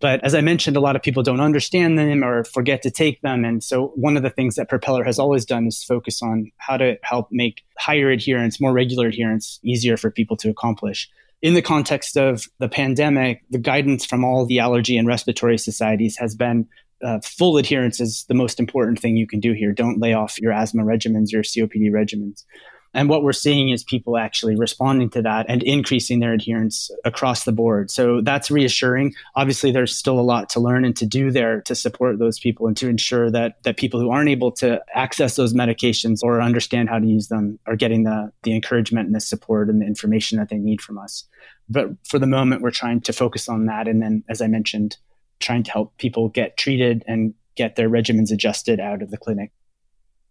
But 0.00 0.24
as 0.24 0.34
I 0.34 0.40
mentioned, 0.40 0.76
a 0.76 0.80
lot 0.80 0.96
of 0.96 1.02
people 1.02 1.22
don't 1.22 1.40
understand 1.40 1.98
them 1.98 2.24
or 2.24 2.42
forget 2.44 2.82
to 2.82 2.90
take 2.90 3.20
them. 3.20 3.44
And 3.44 3.62
so, 3.62 3.92
one 3.96 4.16
of 4.16 4.22
the 4.22 4.30
things 4.30 4.54
that 4.56 4.68
Propeller 4.68 5.04
has 5.04 5.18
always 5.18 5.44
done 5.44 5.66
is 5.66 5.84
focus 5.84 6.22
on 6.22 6.50
how 6.56 6.78
to 6.78 6.96
help 7.02 7.28
make 7.30 7.62
higher 7.78 8.10
adherence, 8.10 8.60
more 8.60 8.72
regular 8.72 9.08
adherence, 9.08 9.60
easier 9.62 9.96
for 9.96 10.10
people 10.10 10.36
to 10.38 10.50
accomplish. 10.50 11.08
In 11.42 11.54
the 11.54 11.62
context 11.62 12.16
of 12.16 12.46
the 12.58 12.68
pandemic, 12.68 13.42
the 13.50 13.58
guidance 13.58 14.04
from 14.04 14.24
all 14.24 14.46
the 14.46 14.58
allergy 14.58 14.96
and 14.96 15.06
respiratory 15.06 15.58
societies 15.58 16.16
has 16.18 16.34
been 16.34 16.66
uh, 17.02 17.18
full 17.20 17.56
adherence 17.56 18.00
is 18.00 18.24
the 18.28 18.34
most 18.34 18.60
important 18.60 18.98
thing 18.98 19.16
you 19.16 19.26
can 19.26 19.40
do 19.40 19.52
here. 19.52 19.72
Don't 19.72 20.00
lay 20.00 20.12
off 20.12 20.40
your 20.40 20.52
asthma 20.52 20.82
regimens, 20.82 21.32
your 21.32 21.42
COPD 21.42 21.90
regimens. 21.90 22.44
And 22.92 23.08
what 23.08 23.22
we're 23.22 23.32
seeing 23.32 23.68
is 23.68 23.84
people 23.84 24.16
actually 24.16 24.56
responding 24.56 25.10
to 25.10 25.22
that 25.22 25.46
and 25.48 25.62
increasing 25.62 26.18
their 26.18 26.32
adherence 26.32 26.90
across 27.04 27.44
the 27.44 27.52
board. 27.52 27.90
So 27.90 28.20
that's 28.20 28.50
reassuring. 28.50 29.14
Obviously, 29.36 29.70
there's 29.70 29.96
still 29.96 30.18
a 30.18 30.22
lot 30.22 30.48
to 30.50 30.60
learn 30.60 30.84
and 30.84 30.96
to 30.96 31.06
do 31.06 31.30
there 31.30 31.60
to 31.62 31.74
support 31.74 32.18
those 32.18 32.40
people 32.40 32.66
and 32.66 32.76
to 32.78 32.88
ensure 32.88 33.30
that 33.30 33.62
that 33.62 33.76
people 33.76 34.00
who 34.00 34.10
aren't 34.10 34.28
able 34.28 34.50
to 34.52 34.82
access 34.94 35.36
those 35.36 35.54
medications 35.54 36.20
or 36.22 36.42
understand 36.42 36.88
how 36.88 36.98
to 36.98 37.06
use 37.06 37.28
them 37.28 37.58
are 37.66 37.76
getting 37.76 38.02
the 38.02 38.32
the 38.42 38.54
encouragement 38.54 39.06
and 39.06 39.14
the 39.14 39.20
support 39.20 39.68
and 39.68 39.80
the 39.80 39.86
information 39.86 40.38
that 40.38 40.48
they 40.48 40.58
need 40.58 40.80
from 40.80 40.98
us. 40.98 41.24
But 41.68 41.90
for 42.04 42.18
the 42.18 42.26
moment, 42.26 42.62
we're 42.62 42.72
trying 42.72 43.00
to 43.02 43.12
focus 43.12 43.48
on 43.48 43.66
that. 43.66 43.86
And 43.86 44.02
then, 44.02 44.24
as 44.28 44.42
I 44.42 44.48
mentioned, 44.48 44.96
trying 45.38 45.62
to 45.62 45.70
help 45.70 45.96
people 45.96 46.28
get 46.28 46.56
treated 46.56 47.04
and 47.06 47.34
get 47.54 47.76
their 47.76 47.88
regimens 47.88 48.32
adjusted 48.32 48.80
out 48.80 49.02
of 49.02 49.10
the 49.10 49.16
clinic. 49.16 49.52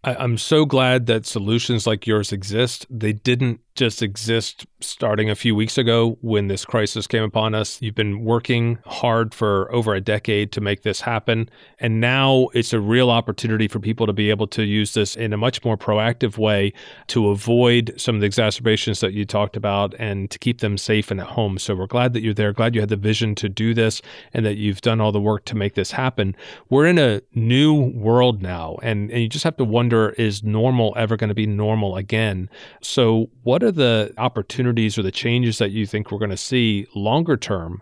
I'm 0.02 0.38
so 0.38 0.66
glad 0.66 1.08
that 1.08 1.26
solutions 1.26 1.86
like 1.86 2.08
yours 2.08 2.32
exist. 2.32 2.86
They 2.90 3.12
didn't 3.12 3.60
just 3.76 4.02
exist 4.02 4.66
starting 4.82 5.30
a 5.30 5.36
few 5.36 5.56
weeks 5.56 5.78
ago 5.78 6.18
when 6.22 6.48
this 6.48 6.66
crisis 6.66 7.08
came 7.08 7.24
upon 7.24 7.56
us. 7.56 7.82
You've 7.82 7.96
been 7.96 8.24
working 8.26 8.80
hard 8.86 9.34
for 9.34 9.74
over 9.74 9.94
a 9.94 10.02
decade 10.02 10.52
to 10.54 10.62
make 10.62 10.84
this 10.84 11.02
happen. 11.02 11.50
And 11.80 12.02
now 12.02 12.48
it's 12.54 12.74
a 12.74 12.80
real 12.80 13.10
opportunity 13.10 13.68
for 13.68 13.80
people 13.80 14.06
to 14.06 14.14
be 14.14 14.30
able 14.30 14.48
to 14.48 14.64
use 14.64 14.94
this 14.94 15.16
in 15.16 15.32
a 15.32 15.38
much 15.38 15.64
more 15.64 15.78
proactive 15.78 16.38
way 16.38 16.74
to 17.08 17.30
avoid 17.30 17.94
some 17.98 18.16
of 18.16 18.22
the 18.22 18.28
exacerbations 18.28 19.00
that 19.00 19.14
you 19.14 19.26
talked 19.26 19.56
about 19.56 19.94
and 19.98 20.30
to 20.32 20.40
keep 20.40 20.60
them 20.60 20.78
safe 20.78 21.12
and 21.12 21.20
at 21.20 21.28
home. 21.28 21.58
So 21.58 21.76
we're 21.76 21.88
glad 21.88 22.14
that 22.14 22.22
you're 22.22 22.34
there. 22.34 22.52
Glad 22.54 22.76
you 22.76 22.82
had 22.82 22.90
the 22.90 22.98
vision 22.98 23.34
to 23.36 23.50
do 23.50 23.74
this 23.74 24.02
and 24.34 24.46
that 24.46 24.56
you've 24.56 24.82
done 24.82 25.00
all 25.02 25.12
the 25.12 25.22
work 25.22 25.46
to 25.46 25.56
make 25.56 25.76
this 25.76 25.92
happen. 25.92 26.36
We're 26.70 26.86
in 26.86 26.98
a 26.98 27.22
new 27.34 27.74
world 27.74 28.42
now, 28.42 28.78
and, 28.82 29.10
and 29.12 29.22
you 29.22 29.30
just 29.30 29.44
have 29.44 29.58
to 29.58 29.66
wonder 29.66 29.89
is 29.94 30.44
normal 30.44 30.94
ever 30.98 31.16
going 31.16 31.30
to 31.30 31.34
be 31.34 31.48
normal 31.48 31.96
again? 31.96 32.50
So, 32.82 33.30
what 33.44 33.64
are 33.64 33.70
are 33.70 33.72
the 33.72 34.14
opportunities 34.18 34.98
or 34.98 35.04
the 35.04 35.12
changes 35.12 35.60
that 35.60 35.72
you 35.72 35.86
think 35.86 36.12
we're 36.12 36.20
going 36.20 36.32
to 36.32 36.38
see 36.38 36.88
longer 36.96 37.38
term 37.38 37.82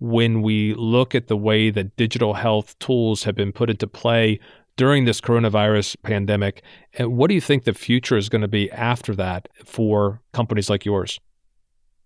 when 0.00 0.42
we 0.42 0.74
look 0.74 1.14
at 1.14 1.28
the 1.28 1.36
way 1.36 1.70
that 1.70 1.96
digital 1.96 2.34
health 2.34 2.78
tools 2.78 3.24
have 3.24 3.34
been 3.34 3.52
put 3.52 3.70
into 3.70 3.86
play 3.86 4.38
during 4.76 5.06
this 5.06 5.20
coronavirus 5.20 5.96
pandemic? 6.02 6.62
And 6.94 7.16
what 7.16 7.28
do 7.28 7.34
you 7.34 7.40
think 7.40 7.64
the 7.64 7.72
future 7.72 8.16
is 8.16 8.28
going 8.28 8.42
to 8.42 8.48
be 8.48 8.70
after 8.70 9.14
that 9.16 9.48
for 9.64 10.20
companies 10.32 10.68
like 10.68 10.84
yours? 10.84 11.18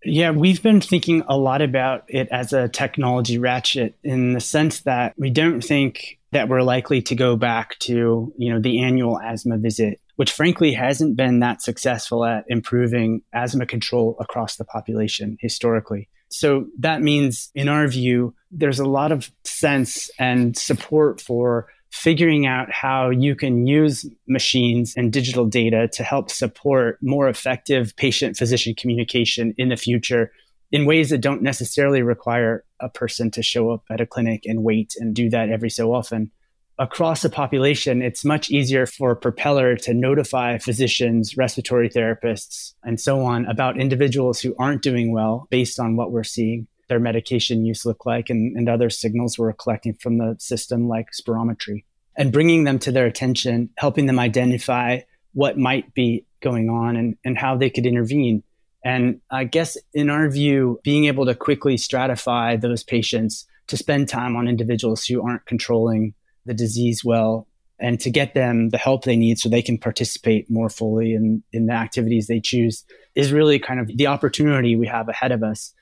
Yeah, 0.04 0.30
we've 0.30 0.62
been 0.62 0.80
thinking 0.80 1.22
a 1.28 1.36
lot 1.36 1.62
about 1.62 2.04
it 2.08 2.28
as 2.30 2.52
a 2.52 2.68
technology 2.68 3.38
ratchet 3.38 3.96
in 4.02 4.32
the 4.32 4.40
sense 4.40 4.80
that 4.80 5.14
we 5.16 5.30
don't 5.30 5.60
think 5.60 6.18
that 6.32 6.48
we're 6.48 6.62
likely 6.62 7.02
to 7.02 7.14
go 7.14 7.36
back 7.36 7.78
to, 7.80 8.32
you 8.36 8.52
know, 8.52 8.60
the 8.60 8.82
annual 8.82 9.20
asthma 9.20 9.58
visit 9.58 10.00
which 10.16 10.32
frankly 10.32 10.72
hasn't 10.72 11.16
been 11.16 11.40
that 11.40 11.62
successful 11.62 12.24
at 12.24 12.44
improving 12.48 13.22
asthma 13.32 13.66
control 13.66 14.16
across 14.20 14.56
the 14.56 14.64
population 14.64 15.36
historically. 15.40 16.08
So 16.28 16.66
that 16.78 17.02
means, 17.02 17.50
in 17.54 17.68
our 17.68 17.86
view, 17.88 18.34
there's 18.50 18.78
a 18.78 18.88
lot 18.88 19.12
of 19.12 19.30
sense 19.44 20.10
and 20.18 20.56
support 20.56 21.20
for 21.20 21.66
figuring 21.92 22.46
out 22.46 22.72
how 22.72 23.10
you 23.10 23.36
can 23.36 23.66
use 23.66 24.06
machines 24.26 24.94
and 24.96 25.12
digital 25.12 25.44
data 25.44 25.88
to 25.92 26.02
help 26.02 26.30
support 26.30 26.98
more 27.02 27.28
effective 27.28 27.94
patient 27.96 28.36
physician 28.36 28.74
communication 28.74 29.54
in 29.58 29.68
the 29.68 29.76
future 29.76 30.32
in 30.70 30.86
ways 30.86 31.10
that 31.10 31.20
don't 31.20 31.42
necessarily 31.42 32.00
require 32.00 32.64
a 32.80 32.88
person 32.88 33.30
to 33.30 33.42
show 33.42 33.70
up 33.70 33.84
at 33.90 34.00
a 34.00 34.06
clinic 34.06 34.44
and 34.46 34.64
wait 34.64 34.94
and 34.98 35.14
do 35.14 35.28
that 35.28 35.50
every 35.50 35.68
so 35.68 35.92
often. 35.92 36.30
Across 36.78 37.26
a 37.26 37.30
population, 37.30 38.00
it's 38.00 38.24
much 38.24 38.50
easier 38.50 38.86
for 38.86 39.14
Propeller 39.14 39.76
to 39.76 39.92
notify 39.92 40.56
physicians, 40.56 41.36
respiratory 41.36 41.90
therapists, 41.90 42.72
and 42.82 42.98
so 42.98 43.20
on 43.20 43.44
about 43.44 43.78
individuals 43.78 44.40
who 44.40 44.56
aren't 44.58 44.80
doing 44.80 45.12
well 45.12 45.46
based 45.50 45.78
on 45.78 45.96
what 45.96 46.10
we're 46.10 46.24
seeing 46.24 46.66
their 46.88 47.00
medication 47.00 47.64
use 47.64 47.86
look 47.86 48.04
like 48.06 48.30
and, 48.30 48.56
and 48.56 48.68
other 48.68 48.90
signals 48.90 49.38
we're 49.38 49.52
collecting 49.52 49.94
from 49.94 50.18
the 50.18 50.36
system 50.38 50.88
like 50.88 51.08
spirometry. 51.12 51.84
and 52.16 52.32
bringing 52.32 52.64
them 52.64 52.78
to 52.78 52.92
their 52.92 53.06
attention, 53.06 53.70
helping 53.78 54.06
them 54.06 54.18
identify 54.18 55.00
what 55.32 55.56
might 55.56 55.94
be 55.94 56.26
going 56.42 56.68
on 56.68 56.96
and, 56.96 57.16
and 57.24 57.38
how 57.38 57.56
they 57.56 57.70
could 57.70 57.86
intervene. 57.86 58.42
And 58.84 59.20
I 59.30 59.44
guess 59.44 59.78
in 59.94 60.10
our 60.10 60.28
view, 60.28 60.80
being 60.82 61.06
able 61.06 61.24
to 61.26 61.34
quickly 61.34 61.76
stratify 61.76 62.60
those 62.60 62.82
patients 62.82 63.46
to 63.68 63.76
spend 63.76 64.08
time 64.08 64.36
on 64.36 64.48
individuals 64.48 65.06
who 65.06 65.26
aren't 65.26 65.46
controlling 65.46 66.14
the 66.44 66.54
disease 66.54 67.02
well 67.04 67.46
and 67.78 67.98
to 68.00 68.10
get 68.10 68.34
them 68.34 68.70
the 68.70 68.78
help 68.78 69.04
they 69.04 69.16
need 69.16 69.38
so 69.38 69.48
they 69.48 69.62
can 69.62 69.78
participate 69.78 70.50
more 70.50 70.68
fully 70.68 71.14
in, 71.14 71.42
in 71.52 71.66
the 71.66 71.72
activities 71.72 72.26
they 72.26 72.40
choose 72.40 72.84
is 73.14 73.32
really 73.32 73.58
kind 73.58 73.80
of 73.80 73.88
the 73.96 74.06
opportunity 74.06 74.76
we 74.76 74.86
have 74.86 75.08
ahead 75.08 75.32
of 75.32 75.42
us. 75.42 75.72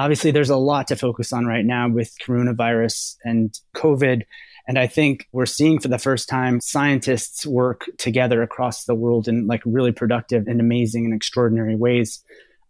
Obviously, 0.00 0.30
there's 0.30 0.48
a 0.48 0.56
lot 0.56 0.88
to 0.88 0.96
focus 0.96 1.30
on 1.30 1.44
right 1.44 1.64
now 1.64 1.86
with 1.86 2.16
coronavirus 2.26 3.16
and 3.22 3.52
COVID. 3.76 4.22
And 4.66 4.78
I 4.78 4.86
think 4.86 5.28
we're 5.32 5.44
seeing 5.44 5.78
for 5.78 5.88
the 5.88 5.98
first 5.98 6.26
time 6.26 6.58
scientists 6.62 7.44
work 7.44 7.84
together 7.98 8.42
across 8.42 8.86
the 8.86 8.94
world 8.94 9.28
in 9.28 9.46
like 9.46 9.60
really 9.66 9.92
productive 9.92 10.46
and 10.46 10.58
amazing 10.58 11.04
and 11.04 11.12
extraordinary 11.12 11.76
ways. 11.76 12.24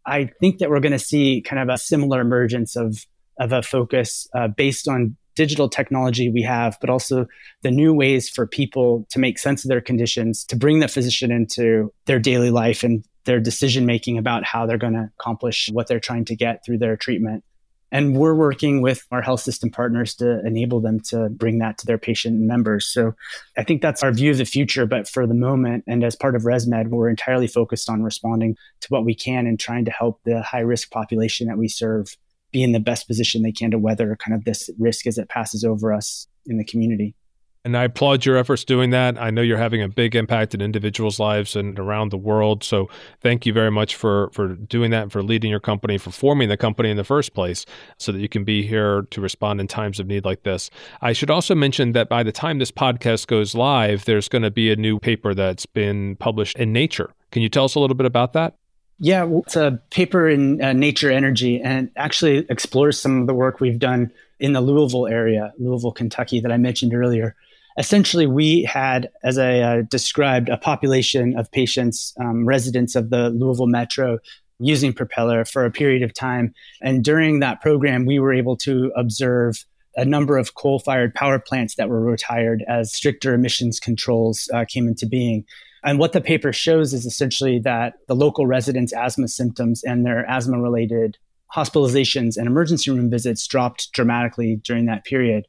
I 0.05 0.31
think 0.41 0.59
that 0.59 0.71
we're 0.71 0.81
going 0.81 0.91
to 0.91 0.99
see 0.99 1.41
kind 1.41 1.63
of 1.63 1.73
a 1.73 1.79
similar 1.79 2.21
emergence 2.21 2.75
of 2.75 3.07
of 3.39 3.53
a 3.53 3.63
focus 3.63 4.27
uh, 4.35 4.49
based 4.49 4.89
on 4.89 5.17
digital 5.37 5.69
technology 5.69 6.29
we 6.31 6.43
have, 6.43 6.77
but 6.81 6.91
also 6.91 7.27
the 7.63 7.71
new 7.71 7.95
ways 7.95 8.29
for 8.29 8.45
people 8.45 9.07
to 9.09 9.21
make 9.21 9.39
sense 9.39 9.65
of 9.65 9.69
their 9.69 9.81
conditions, 9.81 10.45
to 10.47 10.57
bring 10.57 10.81
the 10.81 10.89
physician 10.89 11.31
into 11.31 11.93
their 12.07 12.19
daily 12.19 12.51
life 12.51 12.83
and 12.83 13.05
their 13.25 13.41
decision 13.41 13.87
making 13.87 14.19
about 14.19 14.45
how 14.45 14.67
they're 14.67 14.79
going 14.79 14.95
to 14.95 15.11
accomplish 15.19 15.69
what 15.73 15.87
they're 15.87 16.01
trying 16.01 16.25
to 16.27 16.37
get 16.37 16.65
through 16.65 16.79
their 16.79 16.97
treatment. 16.97 17.45
And 17.93 18.17
we're 18.17 18.35
working 18.35 18.83
with 18.83 19.05
our 19.11 19.21
health 19.21 19.41
system 19.41 19.71
partners 19.71 20.15
to 20.17 20.41
enable 20.47 20.81
them 20.81 21.01
to 21.07 21.29
bring 21.29 21.59
that 21.59 21.79
to 21.79 21.87
their 21.87 21.99
patient 21.99 22.39
members. 22.39 22.87
So 22.87 23.15
I 23.59 23.65
think 23.65 23.83
that's 23.83 24.03
our 24.03 24.13
view 24.13 24.31
of 24.31 24.39
the 24.39 24.45
future. 24.45 24.87
But 24.87 25.09
for 25.09 25.27
the 25.27 25.35
moment, 25.35 25.85
and 25.89 26.05
as 26.05 26.15
part 26.15 26.37
of 26.37 26.43
ResMed, 26.43 26.89
we're 26.89 27.09
entirely 27.09 27.49
focused 27.49 27.91
on 27.91 28.03
responding 28.03 28.57
to 28.83 28.89
what 28.91 29.05
we 29.05 29.15
can 29.15 29.47
and 29.47 29.59
trying 29.59 29.87
to 29.87 29.91
help 29.91 30.21
the 30.25 30.41
high 30.41 30.61
risk 30.61 30.91
population 30.93 31.49
that 31.49 31.59
we 31.59 31.67
serve 31.67 32.17
be 32.53 32.63
in 32.63 32.73
the 32.73 32.81
best 32.81 33.07
position 33.07 33.43
they 33.43 33.53
can 33.53 33.73
to 33.73 33.79
weather 33.79 34.17
kind 34.17 34.35
of 34.35 34.45
this 34.45 34.71
risk 34.79 35.07
as 35.07 35.19
it 35.19 35.29
passes 35.29 35.65
over 35.65 35.93
us 35.93 36.29
in 36.47 36.59
the 36.59 36.65
community. 36.65 37.15
And 37.63 37.77
I 37.77 37.85
applaud 37.85 38.25
your 38.25 38.39
efforts 38.39 38.65
doing 38.65 38.89
that. 38.91 39.21
I 39.21 39.29
know 39.29 39.43
you're 39.43 39.59
having 39.59 39.83
a 39.83 39.89
big 39.89 40.17
impact 40.17 40.55
in 40.55 40.63
individuals' 40.63 41.21
lives 41.21 41.55
and 41.55 41.79
around 41.79 42.11
the 42.11 42.17
world. 42.17 42.65
So 42.65 42.89
thank 43.21 43.45
you 43.45 43.53
very 43.53 43.71
much 43.71 43.97
for 43.97 44.31
for 44.33 44.55
doing 44.55 44.91
that 44.93 45.03
and 45.03 45.13
for 45.13 45.23
leading 45.23 45.51
your 45.51 45.61
company, 45.61 45.99
for 45.99 46.11
forming 46.11 46.49
the 46.49 46.57
company 46.57 46.91
in 46.91 46.97
the 46.97 47.05
first 47.05 47.35
place, 47.35 47.67
so 47.99 48.13
that 48.13 48.21
you 48.21 48.31
can 48.31 48.45
be 48.45 48.67
here 48.67 49.03
to 49.11 49.21
respond 49.21 49.61
in 49.61 49.67
times 49.67 50.01
of 50.01 50.07
need 50.07 50.25
like 50.25 50.43
this. 50.43 50.71
I 51.03 51.13
should 51.13 51.31
also 51.31 51.55
mention 51.55 51.93
that 51.93 52.09
by 52.09 52.23
the 52.23 52.33
time 52.33 52.61
this 52.61 52.73
podcast 52.73 53.27
goes 53.27 53.55
live, 53.55 54.07
there's 54.07 54.29
going 54.29 54.43
to 54.43 54.51
be 54.51 54.73
a 54.73 54.77
new 54.77 54.99
paper 54.99 55.35
that's 55.35 55.67
been 55.67 56.17
published 56.17 56.57
in 56.57 56.73
Nature. 56.73 57.13
Can 57.31 57.43
you 57.43 57.51
tell 57.51 57.65
us 57.65 57.75
a 57.75 57.81
little 57.81 57.97
bit 57.97 58.07
about 58.07 58.33
that? 58.33 58.55
Yeah, 59.03 59.25
well, 59.25 59.43
it's 59.47 59.57
a 59.57 59.81
paper 59.91 60.29
in 60.29 60.63
uh, 60.63 60.73
Nature 60.73 61.11
Energy 61.11 61.61
and 61.61 61.91
actually 61.97 62.47
explores 62.51 63.01
some 63.01 63.23
of 63.23 63.27
the 63.27 63.35
work 63.35 63.61
we've 63.61 63.79
done 63.79 64.13
in 64.39 64.53
the 64.53 64.61
Louisville 64.61 65.07
area, 65.07 65.53
Louisville, 65.59 65.93
Kentucky, 65.93 66.41
that 66.41 66.53
I 66.53 66.59
mentioned 66.59 66.95
earlier. 66.95 67.35
Essentially, 67.79 68.27
we 68.27 68.65
had, 68.65 69.11
as 69.23 69.39
I 69.39 69.59
uh, 69.59 69.83
described, 69.83 70.49
a 70.49 70.57
population 70.57 71.39
of 71.39 71.51
patients, 71.51 72.13
um, 72.21 72.45
residents 72.47 72.95
of 72.95 73.11
the 73.11 73.31
Louisville 73.31 73.67
Metro, 73.67 74.19
using 74.59 74.93
Propeller 74.93 75.45
for 75.45 75.65
a 75.65 75.71
period 75.71 76.03
of 76.03 76.13
time. 76.13 76.53
And 76.83 77.03
during 77.03 77.41
that 77.41 77.61
program, 77.61 78.05
we 78.05 78.19
were 78.19 78.35
able 78.35 78.57
to 78.59 78.93
observe 78.97 79.65
a 79.97 80.05
number 80.05 80.37
of 80.39 80.55
coal 80.55 80.79
fired 80.79 81.15
power 81.15 81.39
plants 81.39 81.75
that 81.77 81.89
were 81.89 82.01
retired 82.01 82.65
as 82.69 82.93
stricter 82.93 83.35
emissions 83.35 83.81
controls 83.81 84.49
uh, 84.53 84.65
came 84.69 84.87
into 84.87 85.07
being. 85.07 85.45
And 85.83 85.99
what 85.99 86.13
the 86.13 86.21
paper 86.21 86.53
shows 86.53 86.93
is 86.93 87.07
essentially 87.07 87.59
that 87.61 87.95
the 88.07 88.15
local 88.15 88.47
residents' 88.47 88.93
asthma 88.93 89.29
symptoms 89.29 89.83
and 89.83 90.05
their 90.05 90.29
asthma 90.29 90.61
related 90.61 91.17
hospitalizations 91.55 92.37
and 92.37 92.47
emergency 92.47 92.91
room 92.91 93.11
visits 93.11 93.47
dropped 93.47 93.91
dramatically 93.93 94.57
during 94.63 94.87
that 94.87 95.05
period. 95.05 95.47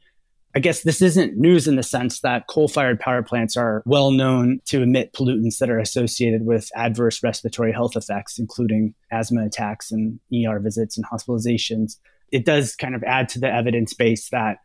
I 0.54 0.60
guess 0.60 0.84
this 0.84 1.02
isn't 1.02 1.38
news 1.38 1.68
in 1.68 1.78
the 1.78 1.84
sense 1.84 2.20
that 2.22 2.48
coal 2.48 2.68
fired 2.68 3.00
power 3.00 3.24
plants 3.24 3.56
are 3.56 3.82
well 3.86 4.12
known 4.12 4.60
to 4.66 4.82
emit 4.82 5.14
pollutants 5.14 5.60
that 5.60 5.70
are 5.70 5.80
associated 5.80 6.46
with 6.46 6.70
adverse 6.76 7.24
respiratory 7.24 7.72
health 7.72 7.96
effects, 7.96 8.38
including 8.38 8.94
asthma 9.12 9.46
attacks 9.46 9.92
and 9.92 10.20
ER 10.34 10.60
visits 10.60 10.98
and 10.98 11.06
hospitalizations. 11.06 11.98
It 12.32 12.46
does 12.46 12.76
kind 12.76 12.96
of 12.96 13.04
add 13.04 13.30
to 13.30 13.40
the 13.40 13.48
evidence 13.48 13.94
base 13.94 14.30
that 14.30 14.58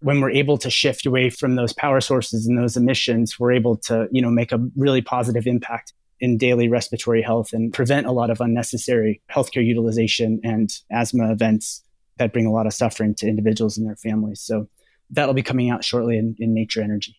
when 0.00 0.20
we're 0.20 0.30
able 0.30 0.58
to 0.58 0.68
shift 0.68 1.06
away 1.06 1.30
from 1.30 1.54
those 1.54 1.72
power 1.72 2.00
sources 2.00 2.46
and 2.46 2.58
those 2.58 2.76
emissions, 2.76 3.38
we're 3.38 3.52
able 3.52 3.76
to, 3.76 4.08
you 4.10 4.20
know, 4.20 4.30
make 4.30 4.52
a 4.52 4.58
really 4.76 5.00
positive 5.00 5.46
impact 5.46 5.94
in 6.20 6.36
daily 6.36 6.68
respiratory 6.68 7.22
health 7.22 7.52
and 7.52 7.72
prevent 7.72 8.06
a 8.06 8.12
lot 8.12 8.30
of 8.30 8.40
unnecessary 8.40 9.22
healthcare 9.30 9.64
utilization 9.64 10.40
and 10.44 10.70
asthma 10.90 11.32
events 11.32 11.82
that 12.18 12.32
bring 12.32 12.46
a 12.46 12.52
lot 12.52 12.66
of 12.66 12.74
suffering 12.74 13.14
to 13.14 13.26
individuals 13.26 13.78
and 13.78 13.86
their 13.86 13.96
families. 13.96 14.40
So 14.40 14.68
that'll 15.12 15.34
be 15.34 15.42
coming 15.42 15.70
out 15.70 15.84
shortly 15.84 16.18
in, 16.18 16.34
in 16.38 16.54
Nature 16.54 16.82
Energy. 16.82 17.16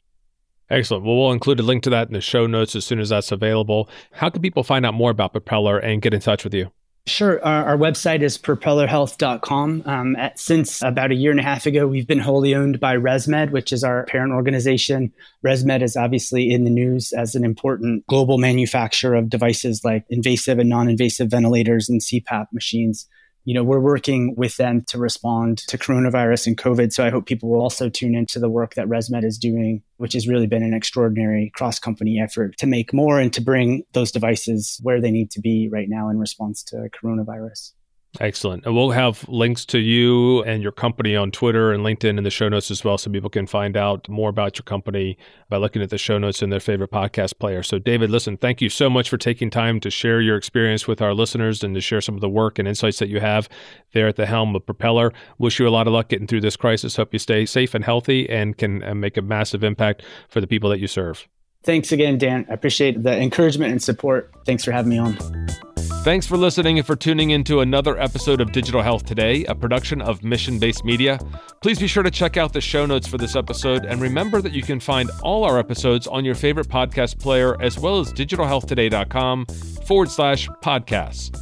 Excellent. 0.69 1.05
Well, 1.05 1.17
we'll 1.17 1.31
include 1.31 1.59
a 1.59 1.63
link 1.63 1.83
to 1.83 1.89
that 1.91 2.07
in 2.07 2.13
the 2.13 2.21
show 2.21 2.47
notes 2.47 2.75
as 2.75 2.85
soon 2.85 2.99
as 2.99 3.09
that's 3.09 3.31
available. 3.31 3.89
How 4.11 4.29
can 4.29 4.41
people 4.41 4.63
find 4.63 4.85
out 4.85 4.93
more 4.93 5.11
about 5.11 5.33
Propeller 5.33 5.77
and 5.77 6.01
get 6.01 6.13
in 6.13 6.19
touch 6.19 6.43
with 6.43 6.53
you? 6.53 6.71
Sure. 7.05 7.43
Our, 7.43 7.65
our, 7.65 7.77
website 7.77 8.21
is 8.21 8.37
propellerhealth.com. 8.37 9.83
Um, 9.85 10.15
at, 10.15 10.39
since 10.39 10.81
about 10.81 11.11
a 11.11 11.15
year 11.15 11.31
and 11.31 11.39
a 11.39 11.43
half 11.43 11.65
ago, 11.65 11.85
we've 11.85 12.07
been 12.07 12.19
wholly 12.19 12.55
owned 12.55 12.79
by 12.79 12.95
ResMed, 12.95 13.51
which 13.51 13.73
is 13.73 13.83
our 13.83 14.05
parent 14.05 14.31
organization. 14.31 15.11
ResMed 15.45 15.81
is 15.81 15.97
obviously 15.97 16.49
in 16.49 16.63
the 16.63 16.69
news 16.69 17.11
as 17.11 17.35
an 17.35 17.43
important 17.43 18.07
global 18.07 18.37
manufacturer 18.37 19.15
of 19.15 19.29
devices 19.29 19.81
like 19.83 20.05
invasive 20.09 20.59
and 20.59 20.69
non 20.69 20.87
invasive 20.87 21.29
ventilators 21.29 21.89
and 21.89 21.99
CPAP 21.99 22.45
machines 22.53 23.09
you 23.45 23.53
know, 23.53 23.63
we're 23.63 23.79
working 23.79 24.35
with 24.35 24.57
them 24.57 24.83
to 24.87 24.97
respond 24.97 25.59
to 25.59 25.77
coronavirus 25.77 26.47
and 26.47 26.57
COVID. 26.57 26.93
So 26.93 27.05
I 27.05 27.09
hope 27.09 27.25
people 27.25 27.49
will 27.49 27.61
also 27.61 27.89
tune 27.89 28.15
into 28.15 28.39
the 28.39 28.49
work 28.49 28.75
that 28.75 28.87
ResMed 28.87 29.25
is 29.25 29.37
doing, 29.37 29.83
which 29.97 30.13
has 30.13 30.27
really 30.27 30.47
been 30.47 30.63
an 30.63 30.73
extraordinary 30.73 31.51
cross 31.55 31.79
company 31.79 32.21
effort 32.21 32.57
to 32.57 32.67
make 32.67 32.93
more 32.93 33.19
and 33.19 33.33
to 33.33 33.41
bring 33.41 33.83
those 33.93 34.11
devices 34.11 34.79
where 34.81 35.01
they 35.01 35.11
need 35.11 35.31
to 35.31 35.41
be 35.41 35.67
right 35.69 35.89
now 35.89 36.09
in 36.09 36.19
response 36.19 36.63
to 36.63 36.89
coronavirus. 36.89 37.73
Excellent. 38.19 38.63
And 38.65 38.75
we'll 38.75 38.91
have 38.91 39.27
links 39.27 39.65
to 39.65 39.79
you 39.79 40.43
and 40.43 40.61
your 40.61 40.71
company 40.71 41.15
on 41.15 41.31
Twitter 41.31 41.71
and 41.71 41.83
LinkedIn 41.83 42.17
in 42.17 42.23
the 42.23 42.29
show 42.29 42.47
notes 42.47 42.69
as 42.69 42.83
well, 42.83 42.95
so 42.97 43.09
people 43.09 43.29
can 43.29 43.47
find 43.47 43.75
out 43.75 44.07
more 44.07 44.29
about 44.29 44.55
your 44.55 44.63
company 44.63 45.17
by 45.49 45.57
looking 45.57 45.81
at 45.81 45.89
the 45.89 45.97
show 45.97 46.19
notes 46.19 46.43
in 46.43 46.51
their 46.51 46.59
favorite 46.59 46.91
podcast 46.91 47.39
player. 47.39 47.63
So, 47.63 47.79
David, 47.79 48.11
listen, 48.11 48.37
thank 48.37 48.61
you 48.61 48.69
so 48.69 48.87
much 48.87 49.09
for 49.09 49.17
taking 49.17 49.49
time 49.49 49.79
to 49.79 49.89
share 49.89 50.21
your 50.21 50.37
experience 50.37 50.87
with 50.87 51.01
our 51.01 51.15
listeners 51.15 51.63
and 51.63 51.73
to 51.73 51.81
share 51.81 52.01
some 52.01 52.13
of 52.13 52.21
the 52.21 52.29
work 52.29 52.59
and 52.59 52.67
insights 52.67 52.99
that 52.99 53.09
you 53.09 53.19
have 53.19 53.49
there 53.93 54.07
at 54.07 54.15
the 54.15 54.27
helm 54.27 54.55
of 54.55 54.63
Propeller. 54.63 55.11
Wish 55.39 55.59
you 55.59 55.67
a 55.67 55.69
lot 55.69 55.87
of 55.87 55.93
luck 55.93 56.09
getting 56.09 56.27
through 56.27 56.41
this 56.41 56.55
crisis. 56.55 56.95
Hope 56.95 57.13
you 57.13 57.19
stay 57.19 57.47
safe 57.47 57.73
and 57.73 57.83
healthy 57.83 58.29
and 58.29 58.55
can 58.59 58.99
make 58.99 59.17
a 59.17 59.23
massive 59.23 59.63
impact 59.63 60.03
for 60.29 60.39
the 60.39 60.47
people 60.47 60.69
that 60.69 60.79
you 60.79 60.87
serve. 60.87 61.27
Thanks 61.63 61.91
again, 61.91 62.19
Dan. 62.19 62.45
I 62.47 62.53
appreciate 62.53 63.01
the 63.01 63.17
encouragement 63.17 63.71
and 63.71 63.81
support. 63.81 64.31
Thanks 64.45 64.63
for 64.63 64.71
having 64.71 64.89
me 64.89 64.99
on. 64.99 65.72
Thanks 66.03 66.27
for 66.27 66.35
listening 66.35 66.79
and 66.79 66.85
for 66.85 66.97
tuning 66.97 67.29
in 67.29 67.45
to 67.45 67.61
another 67.61 67.97
episode 67.97 68.41
of 68.41 68.51
Digital 68.51 68.81
Health 68.81 69.05
Today, 69.05 69.45
a 69.45 69.55
production 69.55 70.01
of 70.01 70.21
Mission 70.21 70.59
Based 70.59 70.83
Media. 70.83 71.17
Please 71.61 71.79
be 71.79 71.87
sure 71.87 72.03
to 72.03 72.11
check 72.11 72.35
out 72.35 72.51
the 72.51 72.59
show 72.59 72.85
notes 72.85 73.07
for 73.07 73.17
this 73.17 73.37
episode 73.37 73.85
and 73.85 74.01
remember 74.01 74.41
that 74.41 74.51
you 74.51 74.63
can 74.63 74.81
find 74.81 75.09
all 75.21 75.45
our 75.45 75.57
episodes 75.57 76.05
on 76.05 76.25
your 76.25 76.35
favorite 76.35 76.67
podcast 76.67 77.19
player 77.19 77.55
as 77.61 77.79
well 77.79 78.01
as 78.01 78.11
digitalhealthtoday.com 78.11 79.45
forward 79.85 80.11
slash 80.11 80.49
podcasts. 80.61 81.39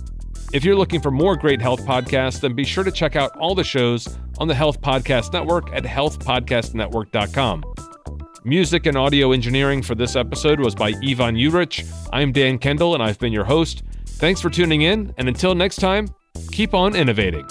If 0.54 0.64
you're 0.64 0.76
looking 0.76 1.02
for 1.02 1.10
more 1.10 1.36
great 1.36 1.60
health 1.60 1.84
podcasts, 1.84 2.40
then 2.40 2.54
be 2.54 2.64
sure 2.64 2.84
to 2.84 2.92
check 2.92 3.16
out 3.16 3.36
all 3.38 3.56
the 3.56 3.64
shows 3.64 4.16
on 4.38 4.48
the 4.48 4.54
Health 4.54 4.80
Podcast 4.80 5.34
Network 5.34 5.74
at 5.74 5.86
healthpodcastnetwork.com. 5.86 7.64
Music 8.44 8.86
and 8.86 8.96
audio 8.98 9.32
engineering 9.32 9.82
for 9.82 9.96
this 9.96 10.16
episode 10.16 10.60
was 10.60 10.76
by 10.76 10.94
Ivan 11.04 11.36
Urich. 11.36 11.92
I'm 12.14 12.32
Dan 12.32 12.60
Kendall, 12.60 12.94
and 12.94 13.02
I've 13.02 13.18
been 13.18 13.34
your 13.34 13.46
host. 13.46 13.82
Thanks 14.22 14.40
for 14.40 14.52
tuning 14.52 14.84
in, 14.84 15.16
and 15.18 15.28
until 15.28 15.56
next 15.56 15.78
time, 15.78 16.08
keep 16.52 16.76
on 16.76 16.96
innovating. 16.96 17.44